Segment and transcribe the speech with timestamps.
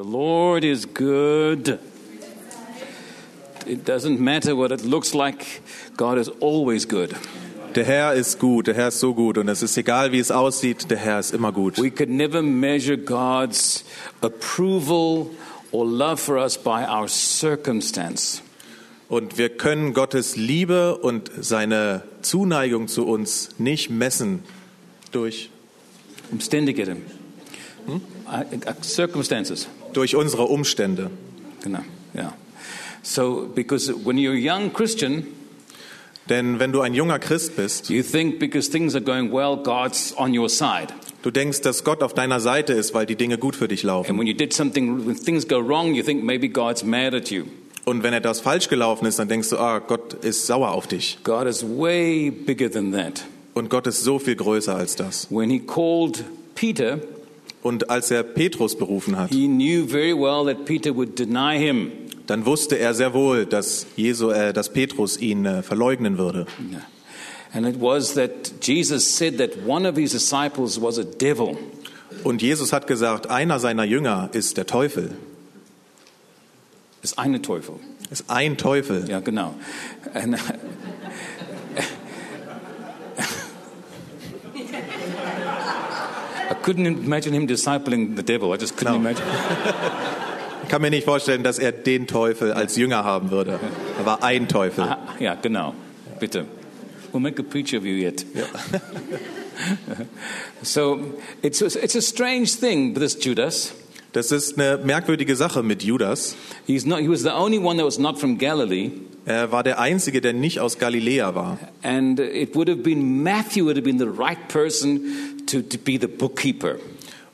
[0.00, 1.78] The Lord is good.
[3.66, 5.60] It doesn't matter what it looks like,
[5.98, 7.14] God is always good.
[7.74, 10.30] Der Herr ist gut, der Herr ist so gut und es ist egal, wie es
[10.30, 11.76] aussieht, der Herr ist immer gut.
[11.76, 13.84] We could never measure God's
[14.22, 15.26] approval
[15.70, 18.40] or love for us by our circumstance.
[19.10, 24.44] Und wir können Gottes Liebe und seine Zuneigung zu uns nicht messen
[25.12, 25.50] durch,
[26.32, 27.02] Omständigheden.
[27.86, 27.98] Uh,
[28.32, 29.66] uh, Circumstances.
[29.92, 31.10] Durch unsere Umstände.
[31.62, 31.80] Genau.
[32.14, 32.34] Yeah.
[33.02, 35.26] So, because when you're a young Christian,
[36.28, 40.14] Denn wenn du ein junger Christ bist, you think because things are going well, God's
[40.16, 40.88] on your side.
[41.22, 44.10] du denkst, dass Gott auf deiner Seite ist, weil die Dinge gut für dich laufen.
[44.10, 47.30] And when you did something, when things go wrong, you think maybe God's mad at
[47.30, 47.44] you.
[47.84, 51.18] Und wenn etwas falsch gelaufen ist, dann denkst du, ah, Gott ist sauer auf dich.
[51.24, 53.24] God is way bigger than that.
[53.54, 55.26] Und Gott ist so viel größer als das.
[55.30, 57.00] When he called Peter,
[57.62, 61.92] Und als er Petrus berufen hat, he knew very well that Peter would deny him.
[62.26, 66.46] dann wusste er sehr wohl, dass, Jesu, äh, dass Petrus ihn äh, verleugnen würde.
[67.52, 71.58] And it was that Jesus said that one of his disciples was a devil.
[72.24, 75.12] Und Jesus hat gesagt, einer seiner Jünger ist der Teufel,
[77.02, 77.74] Ist eine Teufel.
[78.10, 79.04] ist ein Teufel.
[79.08, 79.54] Ja, genau.
[80.14, 80.36] And,
[86.62, 88.52] couldn't imagine him discipling the devil.
[88.54, 88.96] I just couldn't No.
[88.98, 89.24] imagine.
[90.62, 93.58] Ich kann mir nicht vorstellen, dass er den Teufel als Jünger haben würde.
[93.98, 94.84] Er war ein Teufel.
[94.84, 95.74] Ah, ja, genau.
[96.18, 96.44] Bitte.
[97.12, 98.24] We'll make a preacher of you yet.
[100.62, 101.00] so
[101.42, 103.72] it's a, it's a strange thing, this Judas.
[104.12, 106.34] Das ist eine merkwürdige Sache mit Judas.
[106.66, 108.90] He's not, he was the only one that was not from Galilee.
[109.24, 111.58] Er war der Einzige, der nicht aus Galiläa war.
[111.82, 115.98] And it would have been Matthew would have been the right person to, to be
[116.00, 116.76] the bookkeeper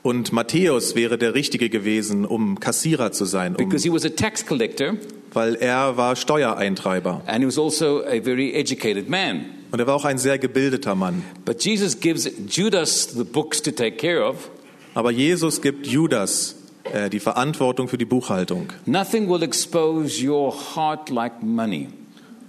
[0.03, 4.09] Und Matthäus wäre der Richtige gewesen, um Kassierer zu sein, um, because he was a
[4.09, 4.93] tax collector
[5.33, 7.21] weil er war Steuereintreiber.
[7.27, 9.45] and he was also a very educated man.
[9.71, 11.23] Und er war auch ein sehr gebildeter Mann.
[11.43, 14.49] But Jesus gives Judas the books to take care of.
[14.93, 16.55] Aber Jesus gibt Judas
[16.93, 18.69] äh, die Verantwortung für die Buchhaltung.
[18.85, 21.89] Nothing will expose your heart like money.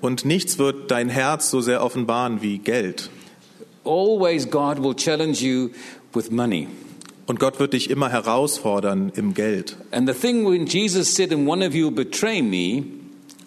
[0.01, 3.11] Und nichts wird dein Herz so sehr offenbaren wie Geld.
[3.89, 5.71] Always God will challenge you
[6.13, 6.69] with money.
[7.27, 9.77] Und Gott wird dich immer herausfordern im Geld.
[9.91, 12.85] And the thing when Jesus said, and one of you betray me,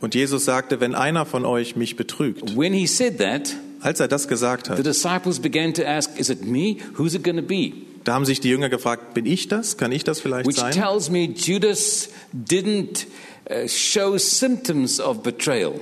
[0.01, 4.07] Und Jesus sagte, wenn einer von euch mich betrügt, when he said that, als er
[4.07, 6.77] das gesagt the hat, disciples began to ask, Is it me?
[6.97, 7.73] Who's it going to be?
[8.03, 9.77] da haben sich die Jünger gefragt, bin ich das?
[9.77, 10.71] Kann ich das vielleicht Which sein?
[10.71, 13.05] tells me Judas didn't
[13.49, 15.73] uh, show symptoms of betrayal.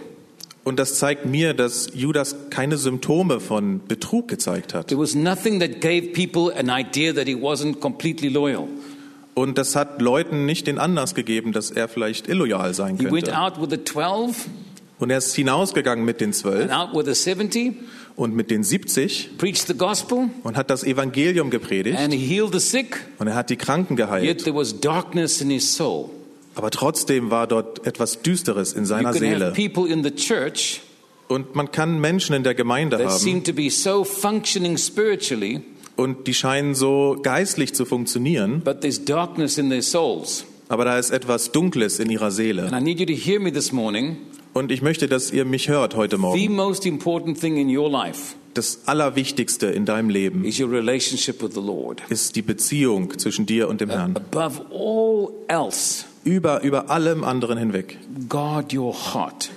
[0.70, 4.90] Und das zeigt mir, dass Judas keine Symptome von Betrug gezeigt hat.
[4.90, 8.68] There was nothing that gave people an idea that he wasn't completely loyal.
[9.34, 13.26] Und das hat Leuten nicht den Anlass gegeben, dass er vielleicht illoyal sein He went
[13.26, 13.36] könnte.
[13.40, 14.46] out with the 12
[15.00, 17.74] Und er ist hinausgegangen mit den zwölf out with the 70,
[18.16, 22.54] und mit den siebzig preached the gospel, und hat das Evangelium gepredigt and he healed
[22.54, 24.46] the sick, und er hat die Kranken yet geheilt.
[26.56, 29.54] Aber trotzdem war dort etwas Düsteres in seiner Seele.
[31.28, 33.10] Und man kann Menschen in der Gemeinde haben
[33.70, 34.06] so
[35.96, 38.64] und die scheinen so geistlich zu funktionieren,
[40.70, 42.70] aber da ist etwas Dunkles in ihrer Seele.
[43.72, 44.18] Morning.
[44.54, 46.56] Und ich möchte, dass ihr mich hört heute The Morgen.
[46.56, 51.54] most important thing in your life Das Allerwichtigste in deinem Leben is your relationship with
[51.54, 52.02] the Lord.
[52.10, 54.16] ist die Beziehung zwischen dir und dem Herrn.
[54.16, 57.98] Above all else, Über, über allem anderen hinweg.
[58.28, 59.50] guard your heart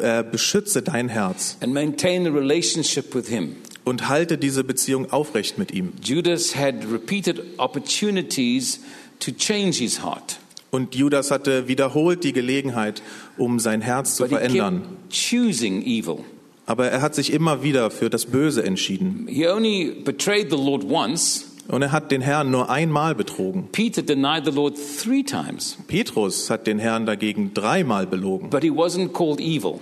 [0.00, 3.56] Äh, beschütze dein Herz and maintain a relationship with Him.
[3.84, 5.92] und halte diese Beziehung aufrecht mit ihm.
[6.02, 8.80] Judas had repeated opportunities
[9.20, 10.38] to change his heart,
[10.70, 13.02] Und Judas hatte wiederholt die Gelegenheit,
[13.36, 14.82] um sein Herz zu but verändern.
[15.10, 16.20] choosing evil.
[16.64, 19.26] Aber er hat sich immer wieder für das Böse entschieden.
[19.28, 21.51] He only betrayed the Lord once.
[21.68, 23.68] Und er hat den Herrn nur einmal betrogen.
[23.72, 28.50] Peter denied the Lord three times, Petrus hat den Herrn dagegen dreimal belogen.
[28.50, 29.78] but he wasn't called evil.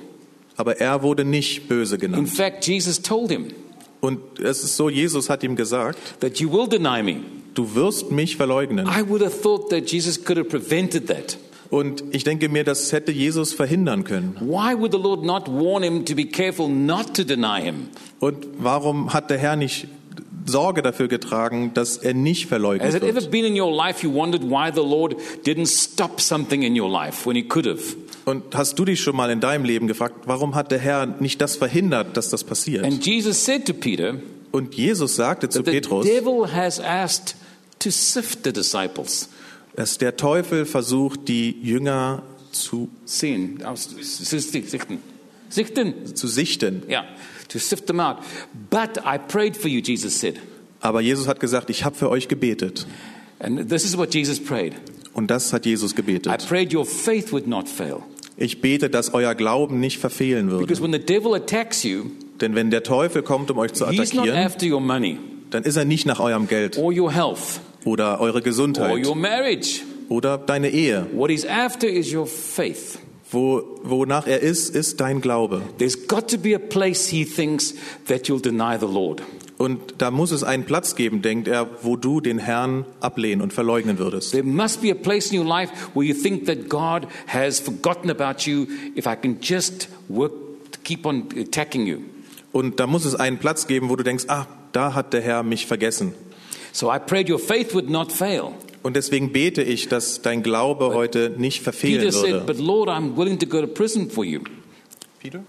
[0.56, 2.28] Aber er wurde nicht böse In genannt.
[2.28, 3.48] fact, Jesus told him
[4.00, 7.16] Und es ist so, Jesus hat ihm gesagt, that you will deny me.
[7.54, 8.86] du wirst mich verleugnen.
[8.86, 11.38] I would have thought that Jesus could have prevented that.
[11.70, 14.36] Und ich denke mir, das hätte Jesus verhindern können.
[14.40, 17.88] Why would the Lord not warn him to be careful not to deny him?
[18.18, 19.86] Und warum hat der Herr nicht
[20.46, 23.30] Sorge dafür getragen, dass er nicht Has verleugnet it ever wird?
[23.30, 27.26] been in your life you wondered why the Lord didn't stop something in your life
[27.28, 27.96] when he could have?
[28.24, 31.40] Und hast du dich schon mal in deinem Leben gefragt, warum hat der Herr nicht
[31.40, 32.84] das verhindert, dass das passiert?
[32.84, 34.16] And Jesus said to Peter
[34.52, 37.36] Und Jesus sagte zu that the Petrus, devil has asked
[37.78, 39.28] to sift the disciples.
[39.76, 42.22] dass der Teufel versucht, die Jünger
[42.52, 44.98] zu, Sehen, aus, sichten.
[45.48, 46.14] Sichten.
[46.14, 46.82] zu sichten.
[46.88, 47.04] Yeah,
[47.50, 48.18] to sift them out.
[48.70, 50.36] But I prayed for you, Jesus said.
[50.80, 52.86] Aber Jesus hat gesagt, ich habe für euch gebetet.
[53.38, 54.74] And this is what Jesus prayed.
[55.12, 56.46] Und das hat Jesus I gebetet.
[56.48, 58.02] prayed your faith would not fail.
[58.36, 60.64] Ich bete, dass euer Glauben nicht verfehlen würde.
[60.66, 62.04] Because when the devil attacks you,
[62.40, 65.18] Denn wenn der Teufel kommt, um euch zu he's not attackieren, after your money
[65.50, 69.16] dann ist er nicht nach eurem Geld or your health oder eure or Gesundheit your
[69.16, 69.80] marriage.
[70.08, 71.06] oder deine Ehe.
[71.12, 72.98] What he's after is your faith.
[73.32, 75.62] Wo, wonach er ist, ist dein Glaube.
[75.78, 77.74] There's got to be a place he thinks
[78.06, 79.22] that you'll deny the Lord.
[79.56, 83.52] Und da muss es einen Platz geben, denkt er, wo du den Herrn ablehnen und
[83.52, 84.32] verleugnen würdest.
[84.32, 88.10] There must be a place in your life where you think that God has forgotten
[88.10, 88.66] about you
[88.96, 90.32] if I can just work
[90.72, 91.98] to keep on attacking you.
[92.52, 95.42] Und da muss es einen Platz geben, wo du denkst, ah, da hat der Herr
[95.42, 96.14] mich vergessen.
[96.72, 98.54] So I prayed your faith would not fail.
[98.82, 102.44] Und deswegen bete ich, dass dein Glaube heute nicht verfehlen Peter said, würde.
[102.46, 104.40] But Lord, I'm willing to go to prison for you.
[105.20, 105.42] Peter?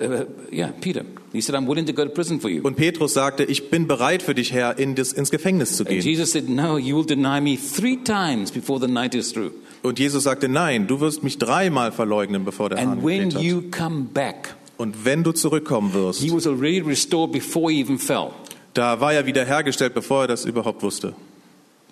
[0.00, 1.04] Uh, yeah, Peter.
[1.32, 2.62] He said, I'm willing to go to prison for you.
[2.62, 5.90] Und Petrus sagte, ich bin bereit für dich, Herr, in das, ins Gefängnis zu And
[5.90, 6.00] gehen.
[6.00, 9.52] Jesus said, No, you will deny me three times before the night is through.
[9.82, 13.34] Und Jesus sagte, nein, du wirst mich dreimal verleugnen, bevor der Hahn And when gekräht
[13.34, 13.42] hat.
[13.42, 17.98] you come back, Und wenn du zurückkommen wirst, he was already restored before he even
[17.98, 18.30] fell.
[18.72, 21.14] da war er wieder hergestellt, bevor er das überhaupt wusste.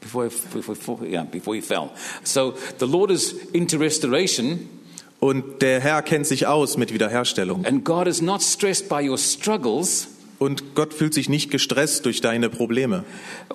[0.02, 1.90] Before, before, before, yeah, before he fell.
[2.25, 4.69] So the Lord is into restoration,
[5.20, 7.64] Und der Herr kennt sich aus mit Wiederherstellung.
[7.64, 10.08] and God is not stressed by your struggles
[10.40, 13.04] Und Gott fühlt sich nicht gestresst durch deine Probleme.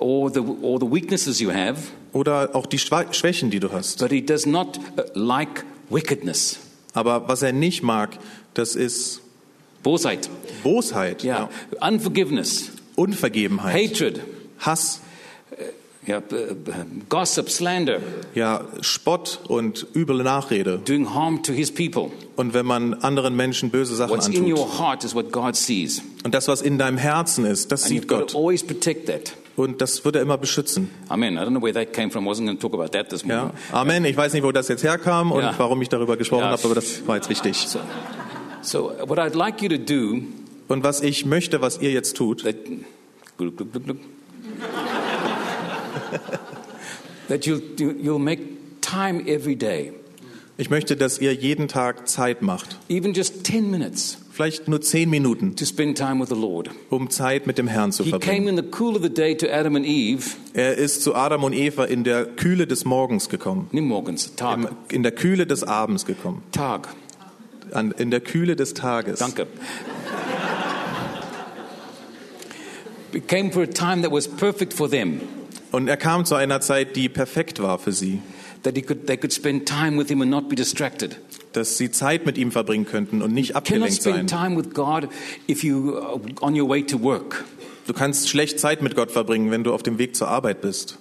[0.00, 1.76] or the, or the weaknesses you have,
[2.14, 3.98] oder auch die Schwächen, die du hast.
[3.98, 6.58] but he does not uh, like wickedness.
[6.94, 8.18] Aber was er nicht mag,
[8.54, 9.20] das ist
[9.82, 10.30] Bosheit,
[10.64, 11.50] Bosheit, yeah,
[11.86, 14.22] unforgiveness, Unvergebenheit, hatred,
[14.58, 15.00] Hass,
[16.20, 16.72] b- b-
[17.08, 18.00] gossip, slander,
[18.34, 20.78] ja, Spott und üble Nachrede.
[20.84, 22.10] doing harm to his people.
[22.36, 24.58] Und wenn man anderen Menschen böse Sachen What's in antut.
[24.58, 26.02] your heart is what God sees.
[26.24, 28.34] Und das, was in deinem Herzen ist, das And sieht got Gott.
[28.34, 29.34] always protect that.
[29.56, 30.90] Und das wird er immer beschützen.
[31.08, 31.34] Amen.
[31.34, 32.26] I don't know where that came from.
[32.26, 33.50] I wasn't going to talk about that this morning.
[33.72, 33.78] Ja?
[33.80, 34.04] Amen.
[34.04, 35.54] Ich weiß nicht, wo das jetzt herkam und Ja.
[35.58, 36.50] warum ich darüber gesprochen Ja.
[36.50, 37.56] habe, aber das war jetzt wichtig.
[37.66, 37.80] So,
[38.62, 40.22] so what I'd like you to do,
[40.68, 42.54] Und was ich möchte, was ihr jetzt tut, that,
[43.36, 43.96] gluck, gluck, gluck, gluck.
[47.28, 48.40] that you'll, you- you'll make
[48.80, 49.92] time every day,
[50.56, 52.76] ich möchte, dass ihr jeden Tag Zeit macht.
[52.88, 56.70] even just 10 minutes, Vielleicht nur zehn Minuten, to spend time with the Lord.
[56.90, 58.48] um Zeit mit dem Herrn zu He came verbringen.
[58.48, 60.22] in the cool of the day to Adam and Eve,
[60.54, 63.68] Er ist zu Adam und Eva in der Kühle des Morgens gekommen.
[63.72, 66.42] nicht morgens, Tag, Im- In der Kühle des Abends gekommen.
[66.52, 66.88] Tag,
[67.72, 69.18] An, in der Kühle des Tages.
[69.18, 69.46] danke.
[73.12, 75.20] It came for a time that was perfect for them,
[75.72, 78.20] Und er kam zu einer Zeit, die perfekt war für sie.
[78.64, 81.16] that he could, they could spend time with him and not be distracted.
[81.52, 84.14] Dass sie Zeit mit ihm verbringen könnten und nicht abgelenkt sein.
[84.26, 85.08] spend time with God
[85.48, 87.44] if you are on your way to work.
[87.86, 90.98] Du kannst schlecht Zeit mit Gott verbringen, wenn du auf dem Weg zur Arbeit bist.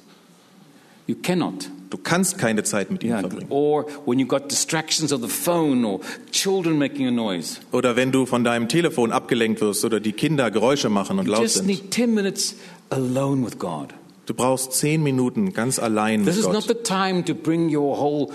[1.07, 1.69] You cannot.
[1.89, 3.19] Du kannst keine Zeit mit ihm Yeah.
[3.21, 3.47] verbringen.
[3.49, 7.59] Or when you've got distractions of the phone or children making a noise.
[7.71, 11.31] Oder wenn du von deinem Telefon abgelenkt wirst oder die Kinder Geräusche machen und You
[11.31, 11.67] laut just sind.
[11.67, 12.55] need 10 minutes
[12.89, 13.93] alone with God.
[14.27, 17.97] Du brauchst zehn Minuten ganz allein This mit is not the time to bring your
[17.97, 18.27] whole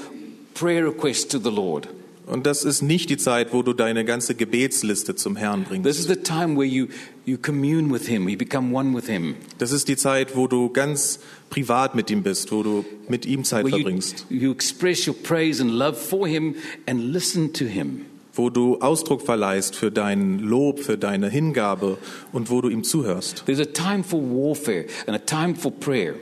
[0.55, 1.89] prayer request to the Lord.
[2.27, 6.01] Und das ist nicht die Zeit, wo du deine ganze Gebetsliste zum Herrn This bringst.
[6.01, 6.87] is the time where you,
[7.27, 9.35] you commune with Him, you become one with Him.
[9.59, 11.19] Das ist die Zeit, wo du ganz
[11.51, 14.25] privat mit ihm bist, wo du mit ihm Zeit Where you, verbringst.
[14.31, 16.55] you express your praise and love for Him
[16.87, 18.07] and listen to Him.
[18.35, 21.99] Wo du Ausdruck verleihst für dein Lob, für deine Hingabe
[22.33, 23.45] und wo du ihm zuhörst.
[23.47, 26.15] There's a time for warfare and a time for prayer.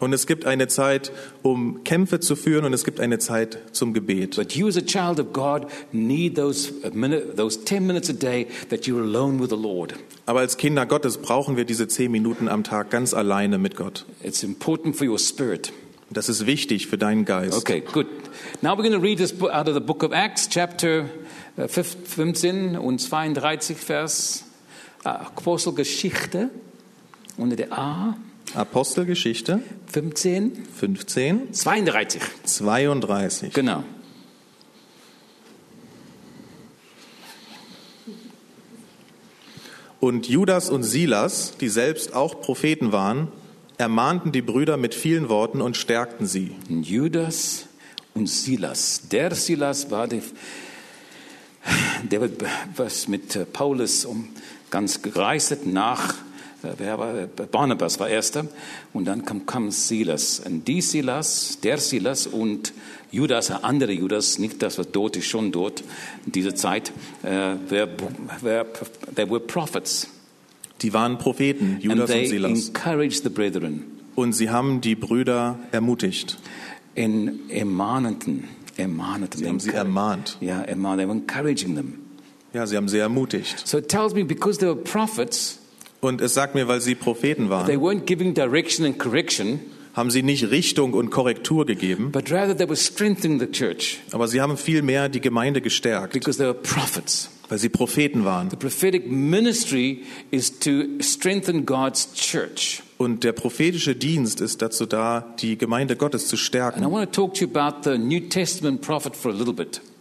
[0.00, 1.12] Und es gibt eine Zeit,
[1.42, 4.36] um Kämpfe zu führen und es gibt eine Zeit zum Gebet.
[4.36, 8.14] But you, as a child of God, need those a minute, those ten minutes a
[8.14, 9.94] day that you're alone with the Lord.
[10.24, 14.06] Aber als Kinder Gottes brauchen wir diese zehn Minuten am Tag ganz alleine mit Gott.
[14.22, 15.70] It's important for your spirit.
[16.08, 17.56] Das ist wichtig für deinen Geist.
[17.58, 18.06] Okay, good.
[18.62, 21.10] Now we're going to read this out of the book of Acts, chapter
[21.56, 24.44] 15 und 32, Vers
[25.04, 26.50] äh, Apostelgeschichte
[27.36, 28.16] unter der A,
[28.54, 32.22] Apostelgeschichte 15, 15, 32.
[32.44, 33.52] 32.
[33.52, 33.84] Genau.
[40.00, 43.28] Und Judas und Silas, die selbst auch Propheten waren,
[43.76, 46.56] ermahnten die Brüder mit vielen Worten und stärkten sie.
[46.68, 47.66] Judas
[48.14, 49.08] und Silas.
[49.10, 50.22] Der Silas war der,
[52.10, 52.28] der
[52.76, 54.28] was mit äh, Paulus um
[54.70, 56.14] ganz gereist nach
[56.62, 58.46] Äh, Wer war, äh, Barnabas war erster
[58.92, 60.40] und dann kam, kam Silas.
[60.44, 62.74] Und die Silas, der Silas und
[63.10, 65.82] Judas, ein anderer Judas, nicht das, was dort ist, schon dort
[66.26, 67.88] in dieser Zeit, äh, were,
[68.42, 68.66] were,
[69.16, 70.08] they were prophets.
[70.82, 72.68] Die waren Propheten, And Judas und Silas.
[72.68, 73.84] encouraged the brethren
[74.14, 76.36] Und sie haben die Brüder ermutigt.
[76.94, 78.44] in ermahnten,
[78.80, 79.38] ermahnten.
[79.38, 80.36] Sie haben sie ermahnt.
[80.42, 80.98] Yeah, ermahnt.
[81.00, 81.98] They were encouraging them.
[82.52, 83.62] Ja, sie haben sie ermutigt.
[83.66, 85.58] So it tells me because they were prophets,
[86.00, 89.60] Und es sagt mir, weil sie Propheten they waren, weren't giving direction and correction,
[89.94, 94.26] haben sie nicht Richtung und Korrektur gegeben, but rather they were strengthening the church aber
[94.28, 97.30] sie haben vielmehr die Gemeinde gestärkt, because they were prophets.
[97.48, 98.50] weil sie Propheten waren.
[98.50, 102.82] The prophetic ministry is to strengthen God's church.
[103.00, 106.84] Und der prophetische Dienst ist dazu da, die Gemeinde Gottes zu stärken.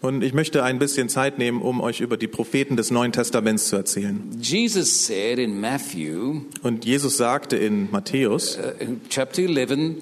[0.01, 3.69] Und ich möchte ein bisschen Zeit nehmen, um euch über die Propheten des Neuen Testaments
[3.69, 4.21] zu erzählen.
[4.41, 8.73] Jesus said in Matthew Und Jesus sagte in Matthäus, uh,
[9.07, 9.95] chapter 11,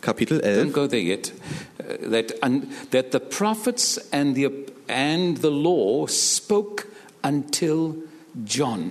[0.00, 1.32] Kapitel don't 11, go there yet,
[1.78, 2.34] uh, that,
[2.90, 4.48] that the prophets and the,
[4.88, 6.88] and the law spoke
[7.22, 7.94] until
[8.44, 8.90] John.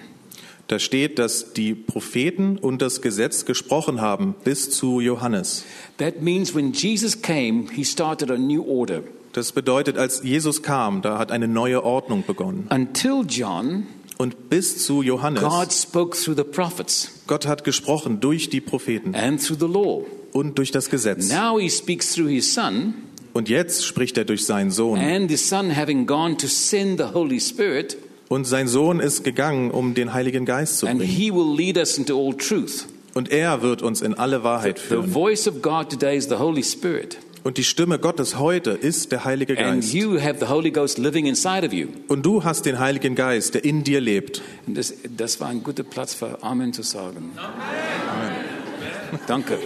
[0.69, 5.65] Da steht, dass die Propheten und das Gesetz gesprochen haben bis zu Johannes.
[5.97, 9.01] That means when Jesus came, he started a new order.
[9.33, 12.67] Das bedeutet, als Jesus kam, da hat eine neue Ordnung begonnen.
[12.71, 18.49] Until John, Und bis zu Johannes, God spoke through the prophets Gott hat gesprochen durch
[18.49, 20.03] die Propheten and through the law.
[20.33, 21.29] und durch das Gesetz.
[21.31, 22.93] Now he speaks through his son,
[23.33, 24.99] Und jetzt spricht er durch seinen Sohn.
[24.99, 27.97] and the son having gone to send the Holy Spirit,
[28.29, 31.11] Und sein Sohn ist gegangen, um den Heiligen Geist zu and bringen.
[31.11, 32.85] he will lead us into all truth.
[33.15, 35.11] Und er wird uns in alle Wahrheit The führen.
[35.11, 39.25] voice of God today is the Holy Spirit, Und die Stimme Gottes heute ist der
[39.25, 39.93] Heilige and Geist.
[39.93, 41.87] you have the Holy Ghost living inside of you.
[42.07, 44.41] Und du hast den Heiligen Geist, der in dir lebt.
[44.67, 47.31] Und das, das war ein guter Platz für Amen zu sagen.
[47.35, 49.19] Amen.
[49.25, 49.57] Danke.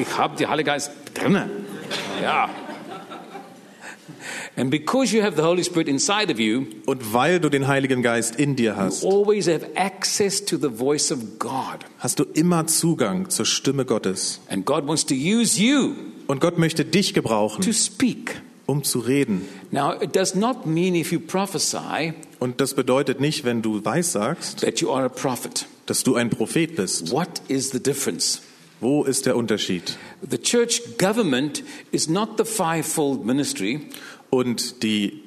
[0.00, 1.50] Ich habe den Heiligen Geist drinnen.
[2.22, 2.48] Ja.
[4.56, 8.02] And because you have the Holy Spirit inside of you, Und weil du den Heiligen
[8.02, 11.78] Geist in dir you hast, always have access to the voice of God.
[11.98, 14.40] hast du immer Zugang zur Stimme Gottes.
[14.48, 15.94] And God wants to use you
[16.26, 18.40] Und Gott möchte dich to gebrauchen, speak.
[18.66, 19.48] um zu reden.
[19.72, 24.60] Now, it does not mean if you prophesy Und das bedeutet nicht, wenn du weissagst,
[24.60, 25.66] that you are a prophet.
[25.86, 27.10] dass du ein Prophet bist.
[27.10, 28.42] What is the difference?
[28.80, 29.96] Wo ist der Unterschied?
[30.28, 33.80] The church government is not the fivefold ministry.
[34.30, 35.22] Und die,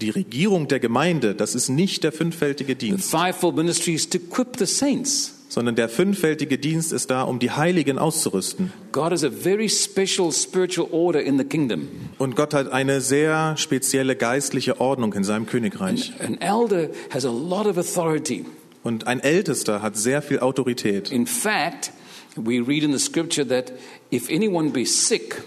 [0.00, 4.18] die Regierung der Gemeinde, das ist nicht der fünffältige The Dienst, fivefold ministry is to
[4.18, 5.32] equip the saints.
[5.48, 8.72] sondern der fünffältige Dienst ist da, um die Heiligen auszurüsten.
[8.92, 11.88] God has a very special spiritual order in the kingdom.
[12.18, 16.12] Und Gott hat eine sehr spezielle geistliche Ordnung in seinem Königreich.
[16.18, 18.44] An elder has a lot of authority.
[18.82, 21.10] Und ein Ältester hat sehr viel Autorität.
[21.10, 21.92] In fact,
[22.36, 23.72] we read in the scripture that
[24.12, 25.42] if anyone be sick,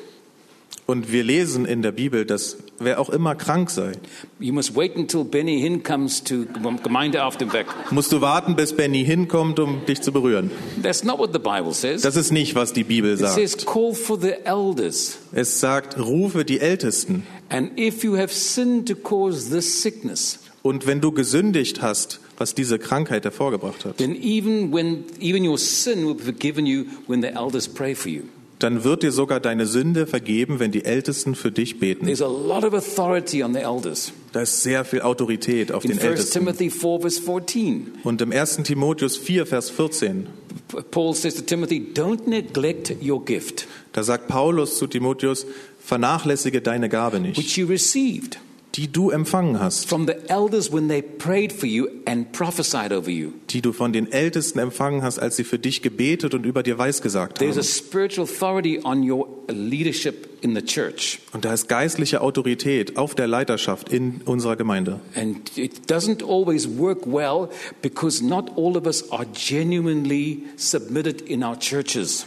[0.85, 3.91] Und wir lesen in der Bibel, dass wer auch immer krank sei,
[4.39, 6.45] you must wait until Benny Hinn comes to
[6.81, 7.67] Gemeinde auf dem Weg.
[7.91, 10.49] musst du warten, bis Benny hinkommt, um dich zu berühren.
[10.81, 12.01] That's not what the Bible says.
[12.01, 13.65] Das ist nicht, was die Bibel It says, sagt.
[13.67, 15.19] call for the elders.
[15.31, 17.21] Es sagt, rufe die Ältesten.
[17.49, 22.55] And if you have sinned to cause this sickness, Und wenn du gesündigt hast, was
[22.55, 27.21] diese Krankheit hervorgebracht hat, then even when even your sin will be forgiven you when
[27.21, 28.23] the elders pray for you.
[28.59, 32.05] dann wird dir sogar deine Sünde vergeben, wenn die Ältesten für dich beten.
[32.05, 34.11] There's a lot of authority on the elders.
[34.33, 36.39] Da ist sehr viel Autorität auf In den 1 Ältesten.
[36.39, 38.57] Timothy 4 verse 14, Und im 1.
[38.63, 40.27] Timotheus 4, Vers 14,
[40.91, 45.45] Paul says to Timothy, don't neglect your gift, da sagt Paulus zu Timotheus,
[45.79, 48.39] vernachlässige deine Gabe nicht, which you received
[48.75, 53.09] die du empfangen hast, from the elders when they prayed for you and prophesied over
[53.09, 53.31] you.
[53.49, 56.77] die du von den Ältesten empfangen hast, als sie für dich gebetet und über dir
[56.77, 57.67] weisgesagt There's a haben.
[57.67, 61.19] spiritual authority on your leadership in the church.
[61.33, 64.99] Und da ist geistliche Autorität auf der Leiterschaft in unserer Gemeinde.
[65.15, 67.49] And it doesn't always work well
[67.81, 72.25] because not all of us are genuinely submitted in our churches.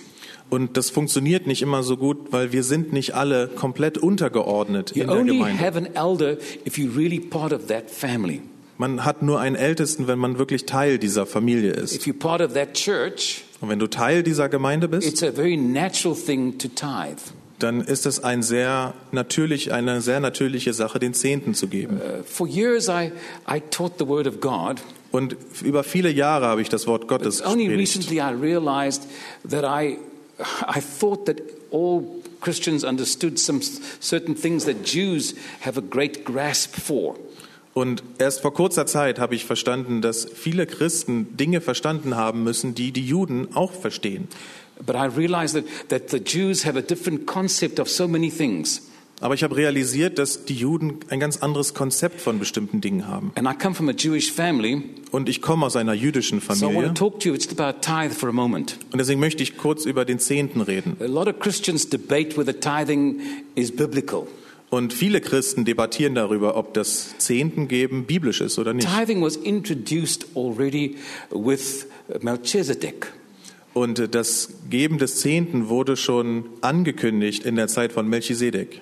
[0.53, 5.03] Und das funktioniert nicht immer so gut, weil wir sind nicht alle komplett untergeordnet You
[5.03, 5.61] in der only Gemeinde.
[5.65, 8.43] have an elder if you're really part of that family.
[8.79, 11.95] Man hat nur einen Ältesten, wenn man wirklich Teil dieser Familie ist.
[11.95, 15.33] If you're part of that church, Und wenn du Teil dieser Gemeinde bist, it's a
[15.33, 17.17] very natural thing to tithe.
[17.59, 21.97] dann ist es ein sehr natürlich, eine sehr natürliche Sache, den Zehnten zu geben.
[21.97, 23.13] Uh, for years, I,
[23.49, 24.83] I taught the Word of God.
[25.13, 27.97] Und über viele Jahre habe ich das Wort Gottes It's only gepredigt.
[27.97, 29.03] recently I realized
[29.49, 29.99] that I,
[30.67, 33.61] I thought that all Christians understood some
[34.01, 37.17] certain things that Jews have a great grasp for.
[37.75, 42.75] Und erst vor kurzer Zeit habe ich verstanden, dass viele Christen Dinge verstanden haben müssen,
[42.75, 44.29] die die Juden auch verstehen.
[44.85, 48.83] But I realized that, that the Jews have a different concept of so many things.
[49.23, 53.31] Aber ich habe realisiert, dass die Juden ein ganz anderes Konzept von bestimmten Dingen haben.
[53.37, 56.49] And I come from a Jewish family, Und ich komme aus einer jüdischen so I
[56.49, 56.89] want Familie.
[56.89, 58.79] to talk to you just about tithe for a moment.
[58.91, 60.97] Und deswegen möchte ich kurz über den Zehnten reden.
[61.01, 63.21] A lot of Christians debate whether tithing
[63.55, 64.27] is biblical.
[64.71, 68.89] Und viele Christen debattieren darüber, ob das Zehnten geben biblisch ist oder nicht.
[68.89, 70.97] Tithing was introduced already
[71.31, 71.87] with
[72.23, 73.13] Melchizedek.
[73.75, 78.81] Und das Geben des Zehnten wurde schon angekündigt in der Zeit von Melchisedek.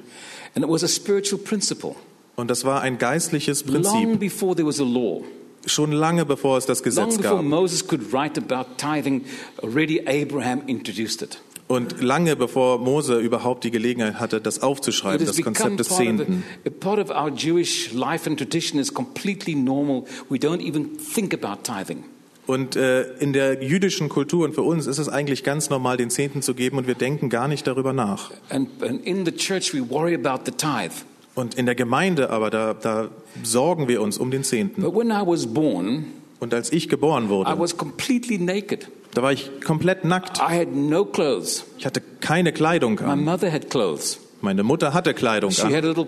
[0.54, 1.94] And it was a spiritual principle.
[2.36, 5.22] Und das war ein geistliches Long Prinzip, before there was a law.
[5.66, 7.44] schon lange bevor es das Long Gesetz before gab.
[7.44, 9.24] Moses could write about tithing,
[9.62, 11.40] already Abraham introduced it.
[11.68, 16.42] Und lange bevor Mose überhaupt die Gelegenheit hatte, das aufzuschreiben, das Konzept des Zehnten.
[16.80, 20.04] part of our Jewish life and tradition is completely normal.
[20.28, 22.04] We don't even think about tithing.
[22.50, 26.10] Und äh, in der jüdischen Kultur und für uns ist es eigentlich ganz normal, den
[26.10, 28.32] Zehnten zu geben und wir denken gar nicht darüber nach.
[28.48, 30.94] And, and in the church, we worry about the tithe.
[31.36, 33.08] Und in der Gemeinde aber, da, da
[33.44, 34.82] sorgen wir uns um den Zehnten.
[34.82, 36.06] But when I was born,
[36.40, 38.88] Und als ich geboren I wurde, was completely naked.
[39.14, 40.38] da war ich komplett nackt.
[40.38, 41.64] I had no clothes.
[41.78, 43.24] Ich hatte keine Kleidung My an.
[43.24, 44.18] mother had clothes.
[44.42, 45.74] Meine Mutter hatte Kleidung She an.
[45.74, 46.06] had a little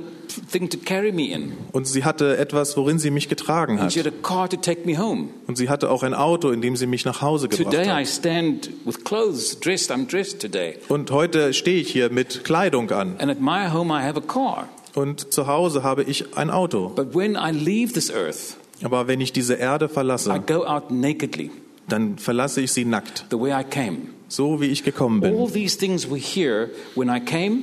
[0.51, 1.53] thing to carry me in.
[1.73, 4.07] Und sie hatte etwas, worin sie mich getragen And she hat.
[4.07, 5.29] had a car to take me home.
[5.47, 8.01] Und sie hatte auch ein Auto, in dem sie mich nach Hause gebracht Today I
[8.05, 8.09] hat.
[8.09, 9.91] stand with clothes, dressed.
[9.91, 10.77] I'm dressed today.
[10.89, 13.17] Und heute stehe ich hier mit Kleidung an.
[13.19, 14.69] And at my home I have a car.
[14.95, 16.89] Und zu Hause habe ich ein Auto.
[16.89, 20.91] But when I leave this earth, Aber wenn ich diese Erde I verlasse, go out
[20.91, 21.51] nakedly,
[21.89, 23.99] dann verlasse ich sie nackt, the way I came.
[24.29, 25.53] so wie ich gekommen All bin.
[25.53, 27.61] these things were here when I came,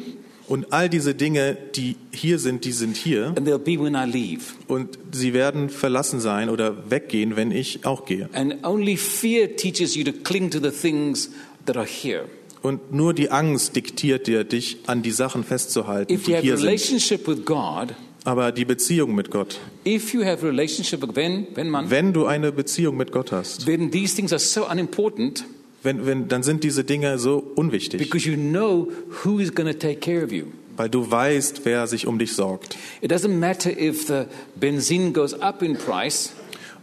[0.49, 3.27] Und all diese Dinge, die hier sind, die sind hier.
[3.37, 4.41] and they'll be when I leave.
[4.67, 8.29] Und sie werden verlassen sein oder weggehen, wenn ich auch gehe.
[8.33, 11.29] And only fear teaches you to cling to the things
[11.65, 12.25] that are here.
[12.61, 16.39] Und nur die Angst diktiert dir, dich an die Sachen festzuhalten, If you die have
[16.39, 16.65] a hier sind.
[16.67, 17.93] relationship with God,
[18.25, 22.11] Aber die Beziehung mit Gott, if you have a relationship with when, when man, wenn
[22.11, 25.45] du eine Beziehung mit Gott hast, then these things are so unimportant
[25.83, 28.87] wenn, wenn, dann sind diese Dinge so unwichtig, because you know
[29.23, 30.45] who is going to take care of you.
[30.77, 32.77] weil du weißt, wer sich um dich sorgt.
[33.01, 34.25] It doesn't matter if the
[34.59, 36.31] benzene goes up in price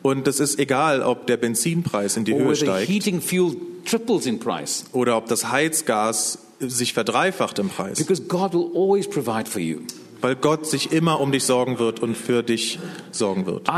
[0.02, 4.38] Und es ist egal, ob der Benzinpreis in die Höhe steigt heating fuel triples in
[4.38, 9.61] price oder ob das Heizgas sich verdreifacht im Preis, because God will always provide for
[9.61, 9.80] you.
[10.20, 12.78] weil Gott sich immer um dich sorgen wird und für dich
[13.12, 13.68] sorgen wird.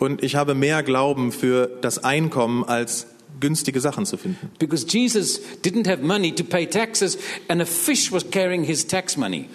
[0.00, 3.06] Und ich habe mehr Glauben für das Einkommen als
[3.38, 4.50] günstige Sachen zu finden.
[4.58, 7.16] because Jesus didn't have money to pay taxes
[7.48, 9.48] and a fish was carrying his tax money.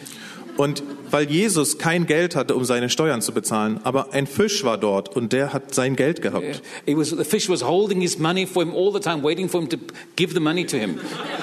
[0.58, 4.78] Und weil Jesus kein Geld hatte, um seine Steuern zu bezahlen, aber ein Fisch war
[4.78, 6.62] dort und der hat sein Geld gehabt.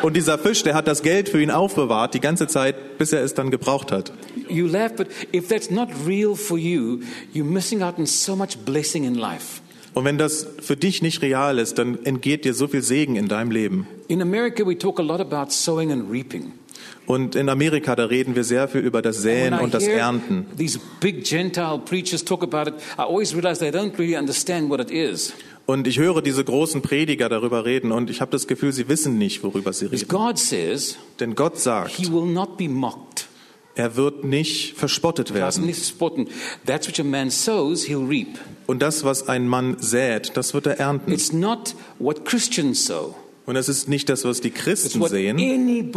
[0.03, 3.23] Und dieser Fisch, der hat das Geld für ihn aufbewahrt, die ganze Zeit, bis er
[3.23, 4.13] es dann gebraucht hat.
[4.49, 7.01] You laugh, but if that's not real for you,
[7.35, 9.61] you're missing out on so much blessing in life.
[9.95, 13.29] Und wenn das für dich nicht real ist, dann entgeht dir so viel Segen in
[13.29, 13.87] deinem Leben.
[14.09, 16.53] In America, we talk a lot about sowing and reaping.
[17.07, 20.47] Und in Amerika, da reden wir sehr viel über das Säen und das Ernten.
[20.57, 24.81] these big Gentile preachers talk about it, I always realize they don't really understand what
[24.81, 25.33] it is.
[25.67, 29.17] Und ich höre diese großen Prediger darüber reden und ich habe das Gefühl, sie wissen
[29.19, 30.09] nicht, worüber sie reden.
[30.09, 33.29] God says Denn Gott sagt, He will not be mocked.
[33.75, 35.73] er wird nicht verspottet werden.
[37.31, 37.89] sows.
[38.67, 41.13] Und das, was ein Mann sät, das wird er ernten.
[41.13, 43.15] It's not what Christians sow.
[43.45, 45.93] Und es ist nicht das, was die Christen sehen,